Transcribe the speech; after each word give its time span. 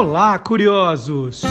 Olá, 0.00 0.38
curiosos! 0.38 1.42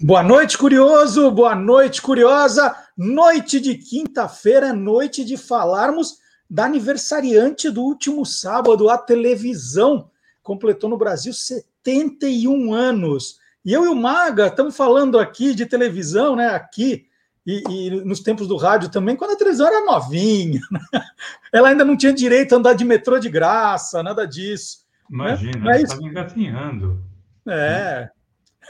Boa 0.00 0.22
noite, 0.22 0.56
curioso! 0.56 1.30
Boa 1.30 1.54
noite, 1.54 2.00
curiosa! 2.00 2.74
Noite 2.96 3.60
de 3.60 3.74
quinta-feira, 3.74 4.72
noite 4.72 5.22
de 5.22 5.36
falarmos 5.36 6.20
da 6.48 6.64
aniversariante 6.64 7.68
do 7.68 7.82
último 7.82 8.24
sábado, 8.24 8.88
a 8.88 8.96
televisão 8.96 10.08
completou 10.42 10.88
no 10.88 10.96
Brasil 10.96 11.34
71 11.34 12.72
anos. 12.72 13.38
E 13.62 13.70
eu 13.70 13.84
e 13.84 13.88
o 13.88 13.94
Maga 13.94 14.46
estamos 14.46 14.74
falando 14.74 15.18
aqui 15.18 15.54
de 15.54 15.66
televisão, 15.66 16.34
né? 16.34 16.46
Aqui 16.46 17.04
e, 17.46 17.62
e, 17.68 17.90
nos 18.06 18.20
tempos 18.20 18.48
do 18.48 18.56
rádio 18.56 18.88
também, 18.88 19.16
quando 19.16 19.32
a 19.32 19.36
televisão 19.36 19.66
era 19.66 19.84
novinha. 19.84 20.62
Né? 20.70 20.80
Ela 21.52 21.68
ainda 21.68 21.84
não 21.84 21.94
tinha 21.94 22.10
direito 22.10 22.54
a 22.54 22.56
andar 22.56 22.72
de 22.72 22.86
metrô 22.86 23.18
de 23.18 23.28
graça, 23.28 24.02
nada 24.02 24.26
disso. 24.26 24.83
Né? 25.10 25.26
Imagina, 25.26 25.70
né? 25.70 25.82
estava 25.82 26.02
engatinhando. 26.02 27.04
É. 27.48 28.10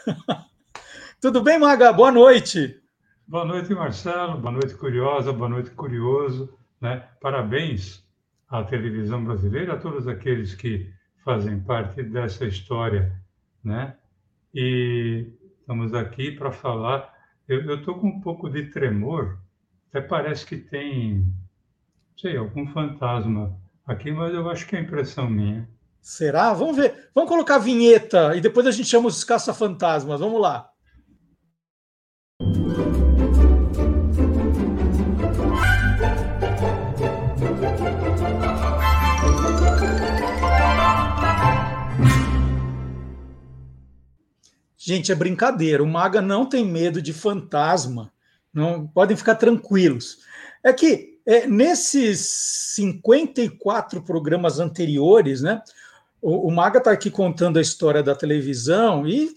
Tudo 1.20 1.42
bem, 1.42 1.58
Maga? 1.58 1.92
Boa 1.92 2.12
noite. 2.12 2.80
Boa 3.26 3.44
noite, 3.44 3.72
Marcelo. 3.74 4.38
Boa 4.38 4.52
noite, 4.52 4.74
Curiosa. 4.74 5.32
Boa 5.32 5.48
noite, 5.48 5.70
Curioso. 5.70 6.58
Né? 6.80 7.02
Parabéns 7.20 8.04
à 8.48 8.62
televisão 8.62 9.24
brasileira, 9.24 9.74
a 9.74 9.78
todos 9.78 10.06
aqueles 10.06 10.54
que 10.54 10.92
fazem 11.24 11.60
parte 11.60 12.02
dessa 12.02 12.44
história. 12.44 13.12
Né? 13.62 13.96
E 14.54 15.26
estamos 15.60 15.94
aqui 15.94 16.30
para 16.32 16.52
falar 16.52 17.14
eu 17.46 17.74
estou 17.74 17.98
com 17.98 18.08
um 18.08 18.20
pouco 18.20 18.48
de 18.48 18.70
tremor, 18.70 19.38
até 19.90 20.00
parece 20.00 20.46
que 20.46 20.56
tem, 20.56 21.26
sei, 22.16 22.38
algum 22.38 22.66
fantasma 22.68 23.54
aqui, 23.86 24.10
mas 24.10 24.32
eu 24.32 24.48
acho 24.48 24.66
que 24.66 24.76
é 24.76 24.80
impressão 24.80 25.28
minha. 25.28 25.68
Será? 26.04 26.52
Vamos 26.52 26.76
ver. 26.76 27.08
Vamos 27.14 27.30
colocar 27.30 27.54
a 27.54 27.58
vinheta 27.58 28.36
e 28.36 28.40
depois 28.40 28.66
a 28.66 28.70
gente 28.70 28.86
chama 28.86 29.08
os 29.08 29.24
caça-fantasmas. 29.24 30.20
Vamos 30.20 30.38
lá. 30.38 30.68
Gente, 44.76 45.10
é 45.10 45.14
brincadeira. 45.14 45.82
O 45.82 45.86
Maga 45.86 46.20
não 46.20 46.46
tem 46.46 46.66
medo 46.66 47.00
de 47.00 47.14
fantasma. 47.14 48.12
Não 48.52 48.86
podem 48.86 49.16
ficar 49.16 49.36
tranquilos. 49.36 50.18
É 50.62 50.70
que 50.70 51.18
é, 51.24 51.46
nesses 51.46 52.20
54 52.74 54.02
programas 54.02 54.60
anteriores, 54.60 55.40
né? 55.40 55.62
O, 56.24 56.48
o 56.48 56.50
Maga 56.50 56.78
está 56.78 56.90
aqui 56.90 57.10
contando 57.10 57.58
a 57.58 57.62
história 57.62 58.02
da 58.02 58.14
televisão 58.14 59.06
e 59.06 59.30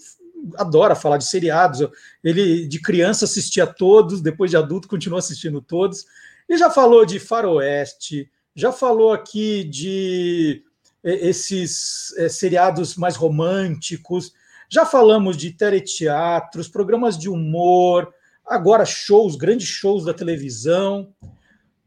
adora 0.55 0.95
falar 0.95 1.17
de 1.17 1.25
seriados. 1.25 1.85
Ele 2.23 2.65
de 2.65 2.79
criança 2.79 3.25
assistia 3.25 3.67
todos, 3.67 4.21
depois 4.21 4.49
de 4.49 4.55
adulto 4.55 4.87
continua 4.87 5.19
assistindo 5.19 5.61
todos. 5.61 6.05
E 6.47 6.55
já 6.55 6.71
falou 6.71 7.05
de 7.05 7.19
Faroeste, 7.19 8.31
já 8.55 8.71
falou 8.71 9.11
aqui 9.11 9.65
de 9.65 10.63
esses 11.03 12.15
é, 12.17 12.29
seriados 12.29 12.95
mais 12.95 13.17
românticos. 13.17 14.31
Já 14.69 14.85
falamos 14.85 15.35
de 15.35 15.51
teleteatros, 15.51 16.69
programas 16.69 17.17
de 17.17 17.27
humor, 17.27 18.13
agora 18.45 18.85
shows, 18.85 19.35
grandes 19.35 19.67
shows 19.67 20.05
da 20.05 20.13
televisão. 20.13 21.13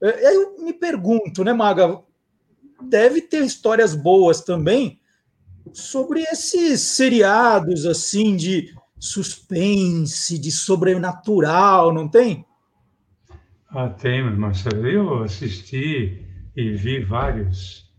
É, 0.03 0.29
aí 0.29 0.35
eu 0.35 0.63
me 0.63 0.75
pergunto, 0.75 1.43
né, 1.43 1.55
Maga? 1.55 2.03
Deve 2.83 3.23
ter 3.23 3.45
histórias 3.45 3.95
boas 3.95 4.41
também 4.43 5.01
sobre 5.73 6.23
esses 6.23 6.81
seriados 6.81 7.87
assim 7.87 8.37
de 8.37 8.75
suspense, 8.99 10.39
de 10.39 10.51
sobrenatural, 10.51 11.93
não 11.93 12.09
tem? 12.09 12.45
Ah, 13.69 13.89
tem, 13.89 14.23
Marcelo. 14.37 14.87
Eu 14.87 15.23
assisti 15.23 16.27
e 16.57 16.71
vi 16.73 17.05
vários, 17.05 17.91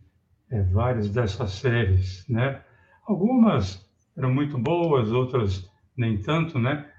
é, 0.49 0.61
vários 0.63 1.09
dessas 1.09 1.51
séries, 1.51 2.25
né? 2.27 2.61
Algumas 3.07 3.89
eram 4.17 4.33
muito 4.33 4.57
boas, 4.57 5.11
outras 5.11 5.69
nem 5.95 6.21
tanto, 6.21 6.59
né? 6.59 6.89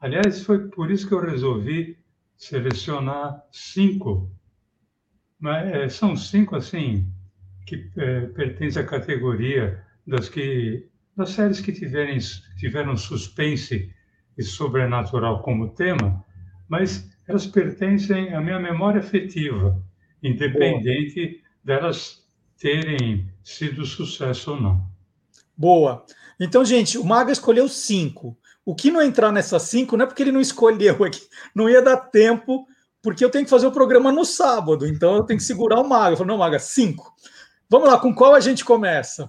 Aliás, 0.00 0.44
foi 0.44 0.68
por 0.68 0.90
isso 0.90 1.08
que 1.08 1.14
eu 1.14 1.20
resolvi 1.20 1.98
selecionar 2.36 3.42
cinco. 3.50 4.30
Mas, 5.38 5.66
é, 5.68 5.88
são 5.88 6.16
cinco, 6.16 6.56
assim, 6.56 7.10
que 7.66 7.90
é, 7.96 8.20
pertencem 8.26 8.80
à 8.80 8.86
categoria 8.86 9.84
das, 10.06 10.28
que, 10.28 10.86
das 11.16 11.30
séries 11.30 11.60
que 11.60 11.72
tiverem, 11.72 12.18
tiveram 12.56 12.96
suspense 12.96 13.92
e 14.38 14.42
sobrenatural 14.42 15.42
como 15.42 15.70
tema, 15.70 16.24
mas 16.68 17.10
elas 17.26 17.46
pertencem 17.46 18.32
à 18.32 18.40
minha 18.40 18.60
memória 18.60 19.00
afetiva, 19.00 19.82
independente 20.22 21.26
Boa. 21.26 21.40
delas 21.64 22.24
terem 22.58 23.28
sido 23.42 23.84
sucesso 23.84 24.52
ou 24.52 24.60
não. 24.60 24.86
Boa. 25.56 26.04
Então, 26.38 26.64
gente, 26.64 26.98
o 26.98 27.04
Maga 27.04 27.32
escolheu 27.32 27.68
cinco. 27.68 28.38
O 28.64 28.74
que 28.74 28.90
não 28.90 29.02
entrar 29.02 29.32
nessas 29.32 29.62
cinco 29.62 29.96
não 29.96 30.04
é 30.04 30.06
porque 30.06 30.22
ele 30.22 30.32
não 30.32 30.40
escolheu 30.40 31.02
aqui, 31.04 31.20
não 31.54 31.68
ia 31.68 31.82
dar 31.82 31.96
tempo, 31.96 32.66
porque 33.02 33.24
eu 33.24 33.30
tenho 33.30 33.44
que 33.44 33.50
fazer 33.50 33.66
o 33.66 33.72
programa 33.72 34.10
no 34.10 34.24
sábado, 34.24 34.86
então 34.86 35.16
eu 35.16 35.22
tenho 35.22 35.38
que 35.38 35.44
segurar 35.44 35.80
o 35.80 35.88
Maga. 35.88 36.12
Eu 36.12 36.16
falei, 36.16 36.32
não, 36.32 36.38
Maga, 36.38 36.58
cinco. 36.58 37.14
Vamos 37.68 37.88
lá, 37.88 37.98
com 37.98 38.14
qual 38.14 38.32
a 38.32 38.38
gente 38.38 38.64
começa? 38.64 39.28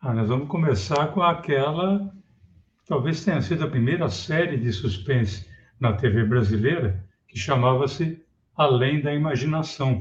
Ah, 0.00 0.14
nós 0.14 0.26
vamos 0.26 0.48
começar 0.48 1.08
com 1.08 1.22
aquela, 1.22 2.10
talvez 2.88 3.22
tenha 3.22 3.42
sido 3.42 3.64
a 3.64 3.70
primeira 3.70 4.08
série 4.08 4.56
de 4.56 4.72
suspense 4.72 5.46
na 5.78 5.92
TV 5.92 6.24
brasileira, 6.24 7.04
que 7.28 7.38
chamava-se 7.38 8.24
Além 8.56 9.02
da 9.02 9.12
Imaginação. 9.12 10.00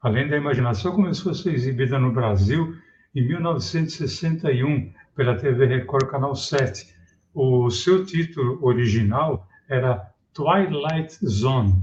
Além 0.00 0.28
da 0.28 0.36
Imaginação 0.36 0.94
começou 0.94 1.32
a 1.32 1.34
ser 1.34 1.52
exibida 1.52 1.98
no 1.98 2.12
Brasil 2.12 2.76
em 3.12 3.26
1961 3.26 4.92
pela 5.16 5.34
TV 5.34 5.66
Record 5.66 6.08
Canal 6.08 6.36
7. 6.36 6.94
O 7.34 7.68
seu 7.70 8.06
título 8.06 8.64
original 8.64 9.48
era 9.68 10.14
Twilight 10.32 11.18
Zone. 11.26 11.82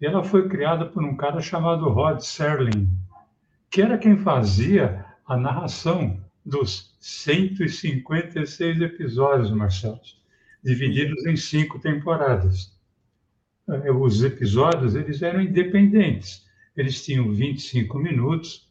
E 0.00 0.06
ela 0.06 0.24
foi 0.24 0.48
criada 0.48 0.86
por 0.86 1.04
um 1.04 1.14
cara 1.14 1.42
chamado 1.42 1.90
Rod 1.90 2.20
Serling, 2.20 2.88
que 3.72 3.80
era 3.80 3.96
quem 3.96 4.18
fazia 4.18 5.02
a 5.26 5.34
narração 5.34 6.22
dos 6.44 6.94
156 7.00 8.82
episódios, 8.82 9.50
Marcelo, 9.50 9.98
divididos 10.62 11.24
em 11.24 11.36
cinco 11.36 11.78
temporadas. 11.78 12.78
Eh, 13.66 13.90
os 13.90 14.22
episódios 14.22 14.94
eles 14.94 15.22
eram 15.22 15.40
independentes. 15.40 16.46
Eles 16.76 17.02
tinham 17.02 17.32
25 17.32 17.98
minutos, 17.98 18.70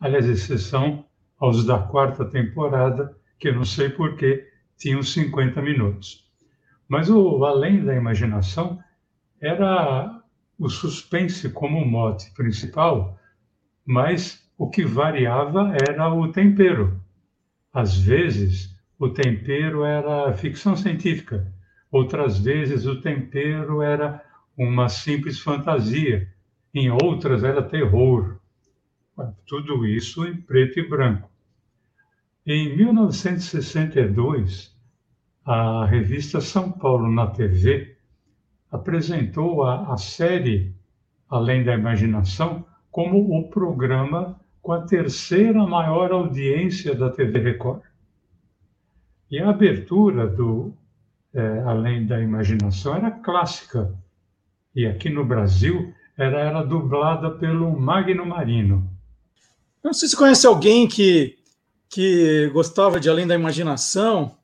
aliás, 0.00 0.28
exceção 0.28 1.04
aos 1.38 1.64
da 1.64 1.78
quarta 1.78 2.24
temporada, 2.24 3.16
que 3.38 3.50
eu 3.50 3.54
não 3.54 3.64
sei 3.64 3.88
porquê, 3.88 4.48
tinham 4.76 5.00
50 5.00 5.62
minutos. 5.62 6.28
Mas 6.88 7.08
o 7.08 7.44
Além 7.44 7.84
da 7.84 7.94
Imaginação 7.94 8.80
era 9.40 10.20
o 10.58 10.68
suspense 10.68 11.48
como 11.50 11.86
mote 11.86 12.32
principal, 12.34 13.19
mas 13.90 14.48
o 14.56 14.70
que 14.70 14.84
variava 14.84 15.74
era 15.90 16.14
o 16.14 16.30
tempero. 16.30 17.00
Às 17.72 17.98
vezes, 17.98 18.72
o 18.96 19.08
tempero 19.08 19.82
era 19.82 20.32
ficção 20.32 20.76
científica, 20.76 21.52
outras 21.90 22.38
vezes, 22.38 22.86
o 22.86 23.00
tempero 23.00 23.82
era 23.82 24.24
uma 24.56 24.88
simples 24.88 25.40
fantasia, 25.40 26.32
em 26.72 26.88
outras, 26.88 27.42
era 27.42 27.64
terror. 27.64 28.38
Tudo 29.44 29.84
isso 29.84 30.24
em 30.24 30.36
preto 30.36 30.78
e 30.78 30.88
branco. 30.88 31.28
Em 32.46 32.76
1962, 32.76 34.72
a 35.44 35.84
revista 35.84 36.40
São 36.40 36.70
Paulo 36.70 37.10
na 37.10 37.26
TV 37.26 37.96
apresentou 38.70 39.64
a, 39.64 39.92
a 39.92 39.96
série 39.96 40.72
Além 41.28 41.64
da 41.64 41.74
Imaginação 41.74 42.64
como 42.90 43.38
o 43.38 43.48
programa 43.48 44.38
com 44.62 44.72
a 44.72 44.82
terceira 44.82 45.66
maior 45.66 46.12
audiência 46.12 46.94
da 46.94 47.10
TV 47.10 47.38
Record. 47.38 47.82
E 49.30 49.38
a 49.38 49.50
abertura 49.50 50.26
do 50.26 50.72
é, 51.32 51.62
Além 51.64 52.06
da 52.06 52.20
Imaginação 52.20 52.94
era 52.96 53.10
clássica, 53.10 53.94
e 54.74 54.86
aqui 54.86 55.08
no 55.08 55.24
Brasil 55.24 55.94
era, 56.16 56.40
era 56.40 56.62
dublada 56.62 57.30
pelo 57.30 57.78
Magno 57.78 58.26
Marino. 58.26 58.88
Não 59.82 59.92
sei 59.92 60.08
se 60.08 60.16
conhece 60.16 60.46
alguém 60.46 60.86
que 60.86 61.38
que 61.90 62.48
gostava 62.50 63.00
de 63.00 63.10
Além 63.10 63.26
da 63.26 63.34
Imaginação, 63.34 64.36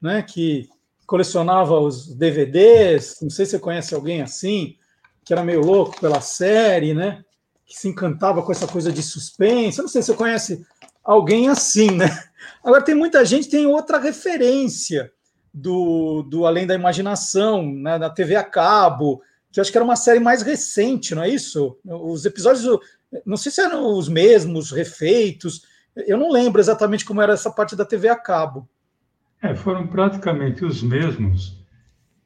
né, 0.00 0.20
que 0.20 0.68
colecionava 1.06 1.80
os 1.80 2.14
DVDs, 2.14 3.20
não 3.22 3.30
sei 3.30 3.46
se 3.46 3.52
você 3.52 3.58
conhece 3.58 3.94
alguém 3.94 4.20
assim, 4.20 4.76
que 5.24 5.32
era 5.32 5.42
meio 5.42 5.62
louco 5.62 5.98
pela 5.98 6.20
série, 6.20 6.92
né, 6.92 7.24
que 7.66 7.76
se 7.76 7.88
encantava 7.88 8.42
com 8.42 8.52
essa 8.52 8.66
coisa 8.66 8.92
de 8.92 9.02
suspense. 9.02 9.78
Eu 9.78 9.82
não 9.82 9.88
sei 9.88 10.02
se 10.02 10.08
você 10.08 10.14
conhece 10.16 10.66
alguém 11.02 11.48
assim, 11.48 11.90
né? 11.90 12.08
Agora 12.62 12.82
tem 12.82 12.94
muita 12.94 13.24
gente 13.24 13.48
tem 13.48 13.66
outra 13.66 13.98
referência 13.98 15.10
do, 15.52 16.22
do 16.22 16.46
Além 16.46 16.66
da 16.66 16.74
Imaginação, 16.74 17.64
né, 17.64 17.96
na 17.96 18.10
TV 18.10 18.34
a 18.34 18.42
cabo, 18.42 19.22
que 19.52 19.60
acho 19.60 19.70
que 19.70 19.78
era 19.78 19.84
uma 19.84 19.96
série 19.96 20.18
mais 20.18 20.42
recente, 20.42 21.14
não 21.14 21.22
é 21.22 21.28
isso? 21.28 21.78
Os 21.84 22.24
episódios, 22.24 22.80
não 23.24 23.36
sei 23.36 23.52
se 23.52 23.60
eram 23.60 23.86
os 23.96 24.08
mesmos, 24.08 24.72
refeitos, 24.72 25.62
eu 25.94 26.18
não 26.18 26.30
lembro 26.30 26.60
exatamente 26.60 27.04
como 27.04 27.22
era 27.22 27.34
essa 27.34 27.50
parte 27.50 27.76
da 27.76 27.84
TV 27.84 28.08
a 28.08 28.16
cabo. 28.16 28.68
É, 29.40 29.54
foram 29.54 29.86
praticamente 29.86 30.64
os 30.64 30.82
mesmos. 30.82 31.62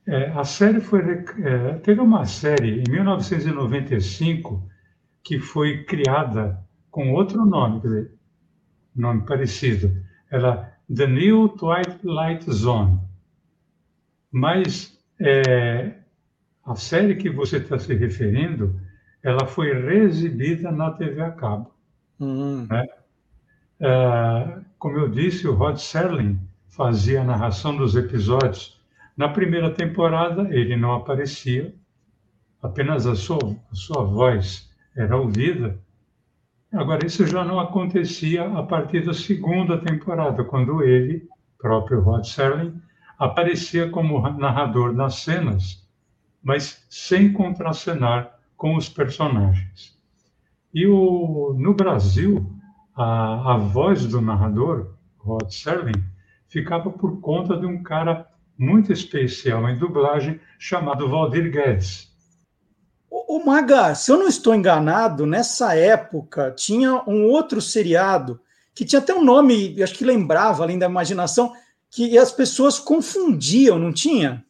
É, 0.07 0.31
a 0.31 0.45
série 0.45 0.81
foi. 0.81 1.01
É, 1.43 1.75
teve 1.83 2.01
uma 2.01 2.25
série 2.25 2.81
em 2.81 2.91
1995 2.91 4.67
que 5.29 5.39
foi 5.39 5.85
criada 5.85 6.59
com 6.91 7.13
outro 7.13 7.45
nome, 7.45 7.83
quer 7.83 7.89
dizer, 7.89 8.13
nome 8.97 9.27
parecido. 9.27 9.95
Ela 10.31 10.73
The 10.93 11.07
New 11.07 11.51
Twilight 11.51 12.51
Zone. 12.51 12.99
Mas 14.33 14.99
é, 15.21 15.99
a 16.65 16.75
série 16.77 17.17
que 17.17 17.29
você 17.29 17.59
está 17.59 17.79
se 17.79 17.95
referindo, 17.95 18.81
ela 19.23 19.47
foi 19.47 19.71
reexibida 19.71 20.73
na 20.73 20.93
TV 20.93 21.21
a 21.21 21.31
cabo. 21.31 21.75
Uhum. 22.19 22.67
Né? 22.67 22.87
É, 23.81 24.61
como 24.79 24.97
eu 24.97 25.11
disse, 25.11 25.47
o 25.47 25.55
Rod 25.55 25.77
Serling 25.77 26.41
fazia 26.69 27.21
a 27.21 27.25
narração 27.25 27.77
dos 27.77 27.95
episódios. 27.97 28.81
Na 29.15 29.29
primeira 29.29 29.71
temporada, 29.71 30.49
ele 30.51 30.75
não 30.75 30.95
aparecia, 30.95 31.75
apenas 32.63 33.07
a 33.07 33.15
sua, 33.15 33.55
a 33.71 33.75
sua 33.75 34.03
voz 34.03 34.68
era 34.99 35.17
ouvida. 35.17 35.79
Agora, 36.73 37.07
isso 37.07 37.27
já 37.27 37.45
não 37.45 37.59
acontecia 37.61 38.45
a 38.45 38.63
partir 38.63 39.05
da 39.07 39.15
segunda 39.15 39.79
temporada, 39.79 40.45
quando 40.45 40.83
ele, 40.83 41.27
próprio 41.57 42.01
Rod 42.01 42.25
Serling, 42.25 42.81
aparecia 43.19 43.89
como 43.89 44.21
narrador 44.33 44.93
nas 44.93 45.17
cenas, 45.17 45.89
mas 46.43 46.85
sem 46.91 47.33
contracenar 47.33 48.39
com 48.57 48.75
os 48.75 48.89
personagens. 48.89 49.97
E 50.75 50.87
o, 50.87 51.55
no 51.57 51.75
Brasil, 51.75 52.45
a, 52.95 53.55
a 53.55 53.57
voz 53.57 54.05
do 54.05 54.21
narrador, 54.21 54.95
Rod 55.17 55.49
Serling, 55.51 56.05
ficava 56.49 56.91
por 56.91 57.21
conta 57.21 57.57
de 57.57 57.67
um 57.67 57.83
cara 57.83 58.27
muito 58.59 58.93
especial 58.93 59.69
em 59.69 59.79
dublagem 59.79 60.41
chamado 60.59 61.09
Valdir 61.09 61.51
Guedes. 61.51 62.08
O, 63.11 63.45
Maga, 63.45 63.95
se 63.95 64.11
eu 64.11 64.19
não 64.19 64.29
estou 64.29 64.55
enganado, 64.55 65.25
nessa 65.25 65.75
época 65.75 66.51
tinha 66.51 67.03
um 67.07 67.25
outro 67.25 67.61
seriado 67.61 68.41
que 68.75 68.85
tinha 68.85 69.01
até 69.01 69.15
um 69.15 69.25
nome, 69.25 69.83
acho 69.83 69.95
que 69.95 70.05
lembrava, 70.05 70.63
além 70.63 70.79
da 70.79 70.87
imaginação, 70.87 71.53
que 71.91 72.17
as 72.19 72.31
pessoas 72.31 72.79
confundiam, 72.79 73.79
não 73.79 73.93
tinha? 73.93 74.45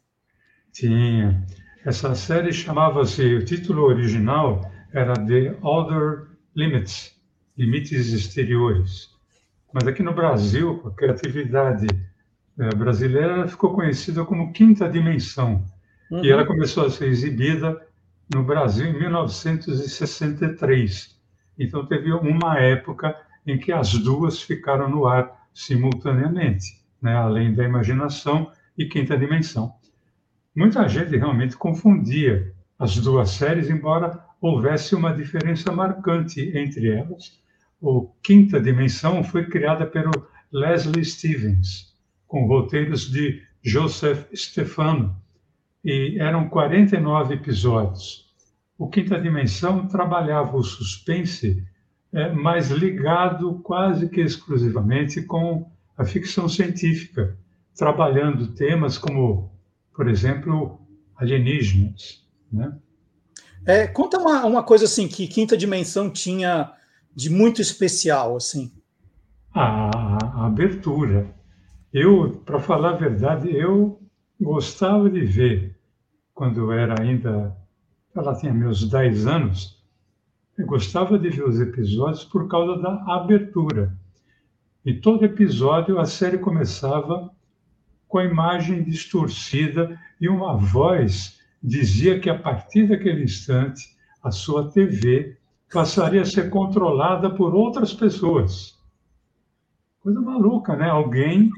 Tinha. 0.72 1.46
Essa 1.84 2.14
série 2.14 2.52
chamava-se, 2.52 3.22
o 3.22 3.44
título 3.44 3.84
original 3.84 4.70
era 4.92 5.14
The 5.14 5.56
Other 5.62 6.26
Limits, 6.54 7.14
Limites 7.56 8.12
Exteriores. 8.12 9.08
Mas 9.72 9.86
aqui 9.86 10.02
no 10.02 10.14
Brasil, 10.14 10.82
a 10.84 10.90
criatividade 10.90 11.86
eh, 12.58 12.74
brasileira 12.74 13.46
ficou 13.46 13.72
conhecida 13.72 14.24
como 14.24 14.52
Quinta 14.52 14.88
Dimensão. 14.88 15.64
Uhum. 16.10 16.24
E 16.24 16.30
ela 16.30 16.44
começou 16.44 16.86
a 16.86 16.90
ser 16.90 17.08
exibida 17.08 17.80
no 18.32 18.44
Brasil 18.44 18.86
em 18.86 18.98
1963. 18.98 21.18
Então 21.58 21.84
teve 21.86 22.12
uma 22.12 22.58
época 22.58 23.16
em 23.46 23.58
que 23.58 23.72
as 23.72 23.94
duas 23.94 24.42
ficaram 24.42 24.88
no 24.88 25.06
ar 25.06 25.48
simultaneamente 25.54 26.78
né, 27.00 27.14
além 27.14 27.54
da 27.54 27.64
imaginação 27.64 28.50
e 28.76 28.86
quinta 28.86 29.16
dimensão. 29.16 29.72
Muita 30.54 30.88
gente 30.88 31.16
realmente 31.16 31.56
confundia 31.56 32.52
as 32.78 32.96
duas 32.96 33.30
séries, 33.30 33.70
embora 33.70 34.22
houvesse 34.40 34.94
uma 34.94 35.12
diferença 35.12 35.72
marcante 35.72 36.40
entre 36.56 36.90
elas. 36.90 37.40
O 37.80 38.08
Quinta 38.22 38.60
Dimensão 38.60 39.22
foi 39.22 39.46
criada 39.46 39.86
pelo 39.86 40.10
Leslie 40.52 41.04
Stevens, 41.04 41.94
com 42.26 42.46
roteiros 42.46 43.10
de 43.10 43.42
Joseph 43.62 44.26
Stefano, 44.34 45.16
e 45.88 46.18
eram 46.18 46.46
49 46.50 47.32
episódios. 47.32 48.28
O 48.76 48.90
Quinta 48.90 49.18
Dimensão 49.18 49.88
trabalhava 49.88 50.54
o 50.54 50.62
suspense, 50.62 51.66
é, 52.12 52.30
mas 52.30 52.70
ligado 52.70 53.58
quase 53.60 54.06
que 54.10 54.20
exclusivamente 54.20 55.22
com 55.22 55.70
a 55.96 56.04
ficção 56.04 56.46
científica, 56.46 57.38
trabalhando 57.74 58.48
temas 58.48 58.98
como, 58.98 59.50
por 59.94 60.08
exemplo, 60.08 60.78
alienígenas. 61.16 62.22
Né? 62.52 62.70
É, 63.64 63.86
conta 63.86 64.18
uma, 64.18 64.44
uma 64.44 64.62
coisa 64.62 64.84
assim 64.84 65.08
que 65.08 65.26
Quinta 65.26 65.56
Dimensão 65.56 66.10
tinha 66.10 66.70
de 67.16 67.30
muito 67.30 67.62
especial, 67.62 68.36
assim. 68.36 68.70
A, 69.54 70.18
a 70.42 70.46
abertura. 70.46 71.34
Eu, 71.90 72.42
para 72.44 72.60
falar 72.60 72.90
a 72.90 72.96
verdade, 72.96 73.50
eu 73.50 73.98
gostava 74.38 75.08
de 75.08 75.20
ver 75.24 75.77
quando 76.38 76.60
eu 76.60 76.70
era 76.70 77.02
ainda, 77.02 77.52
ela 78.14 78.32
tinha 78.36 78.54
meus 78.54 78.88
10 78.88 79.26
anos, 79.26 79.82
eu 80.56 80.64
gostava 80.64 81.18
de 81.18 81.28
ver 81.30 81.42
os 81.42 81.60
episódios 81.60 82.24
por 82.24 82.46
causa 82.46 82.80
da 82.80 82.92
abertura. 83.12 83.92
E 84.84 84.94
todo 84.94 85.24
episódio 85.24 85.98
a 85.98 86.04
série 86.04 86.38
começava 86.38 87.28
com 88.06 88.18
a 88.18 88.24
imagem 88.24 88.84
distorcida 88.84 90.00
e 90.20 90.28
uma 90.28 90.56
voz 90.56 91.40
dizia 91.60 92.20
que 92.20 92.30
a 92.30 92.38
partir 92.38 92.86
daquele 92.86 93.24
instante 93.24 93.96
a 94.22 94.30
sua 94.30 94.70
TV 94.70 95.36
passaria 95.74 96.22
a 96.22 96.24
ser 96.24 96.50
controlada 96.50 97.30
por 97.30 97.52
outras 97.52 97.92
pessoas. 97.92 98.78
Coisa 99.98 100.20
maluca, 100.20 100.76
né? 100.76 100.88
Alguém 100.88 101.50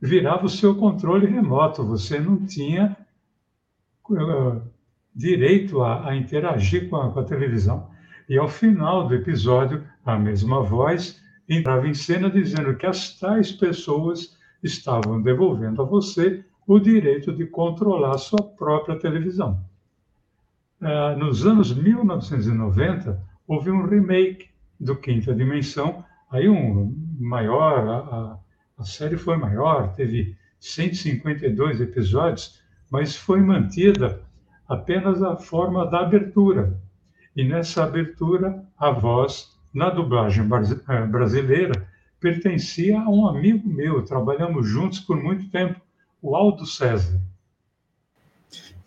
virava 0.00 0.46
o 0.46 0.50
seu 0.50 0.74
controle 0.74 1.24
remoto, 1.24 1.86
você 1.86 2.18
não 2.18 2.44
tinha 2.44 2.96
direito 5.14 5.82
a, 5.82 6.10
a 6.10 6.16
interagir 6.16 6.88
com 6.88 6.96
a, 6.96 7.10
com 7.10 7.20
a 7.20 7.24
televisão. 7.24 7.90
E 8.28 8.36
ao 8.36 8.48
final 8.48 9.06
do 9.06 9.14
episódio, 9.14 9.84
a 10.04 10.18
mesma 10.18 10.62
voz 10.62 11.20
entrava 11.48 11.86
em 11.86 11.94
cena 11.94 12.28
dizendo 12.28 12.76
que 12.76 12.86
as 12.86 13.18
tais 13.18 13.52
pessoas 13.52 14.36
estavam 14.62 15.22
devolvendo 15.22 15.80
a 15.80 15.84
você 15.84 16.44
o 16.66 16.78
direito 16.80 17.32
de 17.32 17.46
controlar 17.46 18.16
a 18.16 18.18
sua 18.18 18.42
própria 18.42 18.98
televisão. 18.98 19.60
Ah, 20.80 21.14
nos 21.16 21.46
anos 21.46 21.72
1990, 21.72 23.22
houve 23.46 23.70
um 23.70 23.86
remake 23.86 24.48
do 24.78 24.96
Quinta 24.96 25.34
Dimensão, 25.34 26.04
aí 26.30 26.48
um 26.48 26.94
maior, 27.18 27.88
a, 27.88 28.38
a 28.78 28.84
série 28.84 29.16
foi 29.16 29.36
maior, 29.36 29.94
teve 29.94 30.36
152 30.58 31.80
episódios, 31.80 32.60
mas 32.90 33.16
foi 33.16 33.40
mantida 33.40 34.20
apenas 34.68 35.22
a 35.22 35.36
forma 35.36 35.86
da 35.86 36.00
abertura. 36.00 36.78
E 37.36 37.44
nessa 37.44 37.84
abertura, 37.84 38.64
a 38.78 38.90
voz 38.90 39.56
na 39.72 39.90
dublagem 39.90 40.48
eh, 40.88 41.06
brasileira, 41.06 41.86
pertencia 42.18 42.98
a 42.98 43.10
um 43.10 43.26
amigo 43.26 43.68
meu, 43.68 44.02
trabalhamos 44.02 44.66
juntos 44.66 45.00
por 45.00 45.22
muito 45.22 45.50
tempo, 45.50 45.80
o 46.22 46.34
Aldo 46.34 46.64
César. 46.66 47.20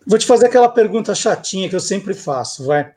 Vou 0.06 0.18
te 0.18 0.26
fazer 0.26 0.46
aquela 0.46 0.68
pergunta 0.68 1.14
chatinha 1.14 1.68
que 1.68 1.76
eu 1.76 1.80
sempre 1.80 2.12
faço, 2.12 2.66
vai. 2.66 2.92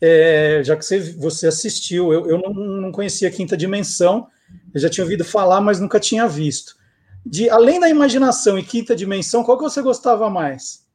É, 0.00 0.62
já 0.64 0.76
que 0.76 0.84
você, 1.18 1.46
assistiu, 1.46 2.12
eu, 2.12 2.26
eu 2.26 2.38
não, 2.38 2.52
não, 2.52 2.92
conhecia 2.92 3.28
a 3.28 3.30
Quinta 3.30 3.56
Dimensão, 3.56 4.26
eu 4.72 4.80
já 4.80 4.88
tinha 4.88 5.04
ouvido 5.04 5.24
falar, 5.24 5.60
mas 5.60 5.80
nunca 5.80 6.00
tinha 6.00 6.26
visto. 6.26 6.76
De, 7.24 7.48
além 7.48 7.80
da 7.80 7.88
imaginação 7.88 8.58
e 8.58 8.62
Quinta 8.62 8.94
Dimensão, 8.94 9.42
qual 9.42 9.56
que 9.56 9.64
você 9.64 9.80
gostava 9.80 10.28
mais? 10.28 10.86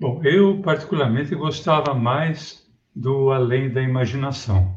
Bom, 0.00 0.22
eu 0.24 0.62
particularmente 0.62 1.34
gostava 1.34 1.92
mais 1.92 2.66
do 2.94 3.30
Além 3.30 3.68
da 3.70 3.82
Imaginação. 3.82 4.76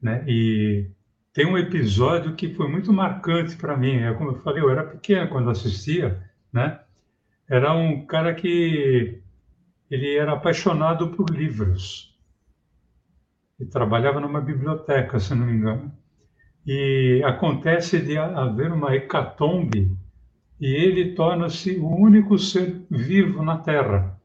Né? 0.00 0.24
E 0.26 0.88
tem 1.32 1.46
um 1.46 1.58
episódio 1.58 2.34
que 2.34 2.54
foi 2.54 2.68
muito 2.68 2.92
marcante 2.92 3.56
para 3.56 3.76
mim. 3.76 3.96
É 3.96 4.14
como 4.14 4.30
eu 4.30 4.40
falei, 4.42 4.62
eu 4.62 4.70
era 4.70 4.84
pequeno 4.84 5.28
quando 5.28 5.50
assistia, 5.50 6.22
né? 6.52 6.80
Era 7.48 7.74
um 7.74 8.06
cara 8.06 8.32
que 8.34 9.20
ele 9.90 10.16
era 10.16 10.32
apaixonado 10.32 11.08
por 11.10 11.28
livros. 11.30 12.16
E 13.58 13.66
trabalhava 13.66 14.20
numa 14.20 14.40
biblioteca, 14.40 15.18
se 15.18 15.34
não 15.34 15.46
me 15.46 15.52
engano. 15.52 15.92
E 16.66 17.22
acontece 17.24 18.00
de 18.00 18.16
haver 18.16 18.72
uma 18.72 18.94
hecatombe 18.94 19.90
e 20.60 20.66
ele 20.66 21.14
torna-se 21.14 21.76
o 21.76 21.88
único 21.88 22.38
ser 22.38 22.82
vivo 22.90 23.42
na 23.42 23.58
Terra. 23.58 24.18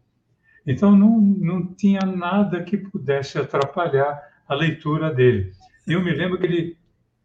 Então 0.65 0.96
não, 0.96 1.19
não 1.19 1.65
tinha 1.65 2.01
nada 2.01 2.63
que 2.63 2.77
pudesse 2.77 3.38
atrapalhar 3.38 4.22
a 4.48 4.55
leitura 4.55 5.13
dele. 5.13 5.51
Eu 5.88 6.01
me 6.01 6.12
lembro 6.12 6.38
que 6.38 6.46
ele 6.46 6.77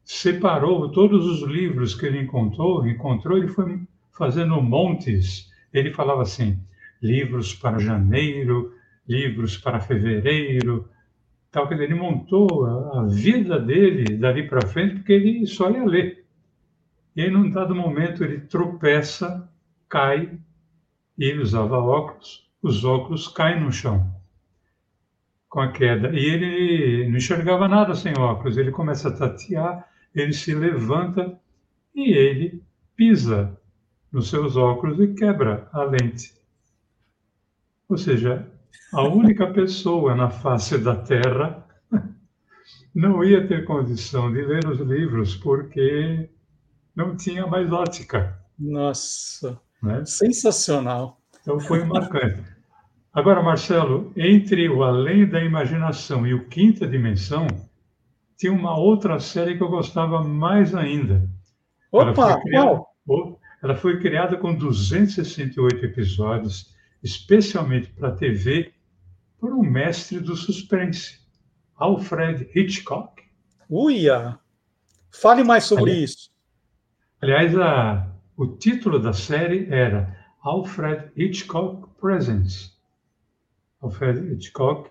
separou 0.04 0.90
todos 0.90 1.26
os 1.26 1.42
livros 1.48 1.94
que 1.94 2.06
ele 2.06 2.20
encontrou, 2.20 2.86
encontrou, 2.86 3.38
ele 3.38 3.48
foi 3.48 3.80
fazendo 4.12 4.60
montes. 4.60 5.50
Ele 5.72 5.92
falava 5.92 6.22
assim: 6.22 6.58
livros 7.02 7.54
para 7.54 7.78
janeiro, 7.78 8.72
livros 9.06 9.56
para 9.56 9.80
fevereiro, 9.80 10.88
tal 11.54 11.68
que 11.68 11.74
ele 11.74 11.94
montou 11.94 12.66
a, 12.66 13.00
a 13.00 13.06
vida 13.06 13.60
dele 13.60 14.16
dali 14.16 14.48
para 14.48 14.66
frente 14.66 14.96
porque 14.96 15.12
ele 15.12 15.46
só 15.46 15.70
ia 15.70 15.84
ler. 15.84 16.26
E 17.14 17.22
aí, 17.22 17.30
num 17.30 17.48
dado 17.48 17.76
momento, 17.76 18.24
ele 18.24 18.40
tropeça, 18.40 19.48
cai, 19.88 20.36
e 21.16 21.24
ele 21.24 21.40
usava 21.40 21.78
óculos, 21.78 22.50
os 22.60 22.84
óculos 22.84 23.28
caem 23.28 23.60
no 23.60 23.70
chão 23.70 24.12
com 25.48 25.60
a 25.60 25.70
queda. 25.70 26.10
E 26.12 26.24
ele 26.24 27.08
não 27.08 27.18
enxergava 27.18 27.68
nada 27.68 27.94
sem 27.94 28.18
óculos. 28.18 28.56
Ele 28.56 28.72
começa 28.72 29.08
a 29.08 29.16
tatear, 29.16 29.88
ele 30.12 30.32
se 30.32 30.52
levanta 30.52 31.38
e 31.94 32.12
ele 32.12 32.60
pisa 32.96 33.56
nos 34.10 34.28
seus 34.28 34.56
óculos 34.56 34.98
e 34.98 35.14
quebra 35.14 35.68
a 35.72 35.84
lente. 35.84 36.34
Ou 37.88 37.96
seja, 37.96 38.44
a 38.92 39.02
única 39.02 39.46
pessoa 39.48 40.14
na 40.14 40.30
face 40.30 40.78
da 40.78 40.96
Terra 40.96 41.66
não 42.94 43.24
ia 43.24 43.46
ter 43.46 43.64
condição 43.64 44.32
de 44.32 44.42
ler 44.42 44.66
os 44.66 44.78
livros 44.80 45.34
porque 45.34 46.30
não 46.94 47.16
tinha 47.16 47.46
mais 47.46 47.72
ótica. 47.72 48.38
Nossa, 48.58 49.60
né? 49.82 50.04
sensacional. 50.04 51.20
Então 51.42 51.58
foi 51.58 51.84
marcante. 51.84 52.42
Agora, 53.12 53.42
Marcelo, 53.42 54.12
entre 54.16 54.68
o 54.68 54.82
Além 54.82 55.26
da 55.26 55.42
Imaginação 55.42 56.26
e 56.26 56.34
o 56.34 56.48
Quinta 56.48 56.86
Dimensão, 56.86 57.46
tinha 58.36 58.52
uma 58.52 58.76
outra 58.76 59.20
série 59.20 59.56
que 59.56 59.62
eu 59.62 59.68
gostava 59.68 60.22
mais 60.22 60.74
ainda. 60.74 61.28
Opa, 61.92 62.40
qual? 62.50 63.40
Ela 63.62 63.74
foi 63.76 64.00
criada 64.00 64.36
com 64.36 64.54
268 64.54 65.84
episódios, 65.84 66.73
especialmente 67.04 67.92
para 67.92 68.08
a 68.08 68.16
TV, 68.16 68.72
por 69.38 69.52
um 69.52 69.62
mestre 69.62 70.18
do 70.18 70.34
suspense, 70.34 71.20
Alfred 71.76 72.50
Hitchcock. 72.52 73.22
Uia! 73.70 74.38
Fale 75.12 75.44
mais 75.44 75.64
sobre 75.64 75.92
aliás, 75.92 76.10
isso. 76.10 76.30
Aliás, 77.20 77.56
a, 77.56 78.12
o 78.36 78.46
título 78.46 78.98
da 78.98 79.12
série 79.12 79.72
era 79.72 80.18
Alfred 80.42 81.12
Hitchcock 81.16 81.88
Presents 82.00 82.74
Alfred 83.84 84.32
Hitchcock 84.32 84.90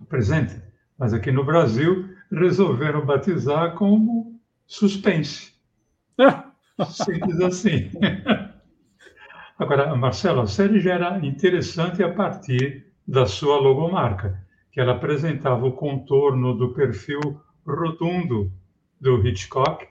apresenta. 0.00 0.62
Mas 0.98 1.14
aqui 1.14 1.32
no 1.32 1.44
Brasil 1.44 2.10
resolveram 2.30 3.04
batizar 3.04 3.74
como 3.74 4.38
suspense. 4.66 5.54
Simples 6.90 7.40
assim. 7.40 7.90
Agora, 9.56 9.94
Marcelo, 9.94 10.40
a 10.40 10.46
série 10.46 10.80
já 10.80 10.94
era 10.94 11.24
interessante 11.24 12.02
a 12.02 12.12
partir 12.12 12.86
da 13.06 13.24
sua 13.24 13.56
logomarca, 13.56 14.44
que 14.72 14.80
ela 14.80 14.92
apresentava 14.92 15.64
o 15.64 15.72
contorno 15.72 16.54
do 16.54 16.74
perfil 16.74 17.20
rotundo 17.64 18.52
do 19.00 19.24
Hitchcock 19.24 19.86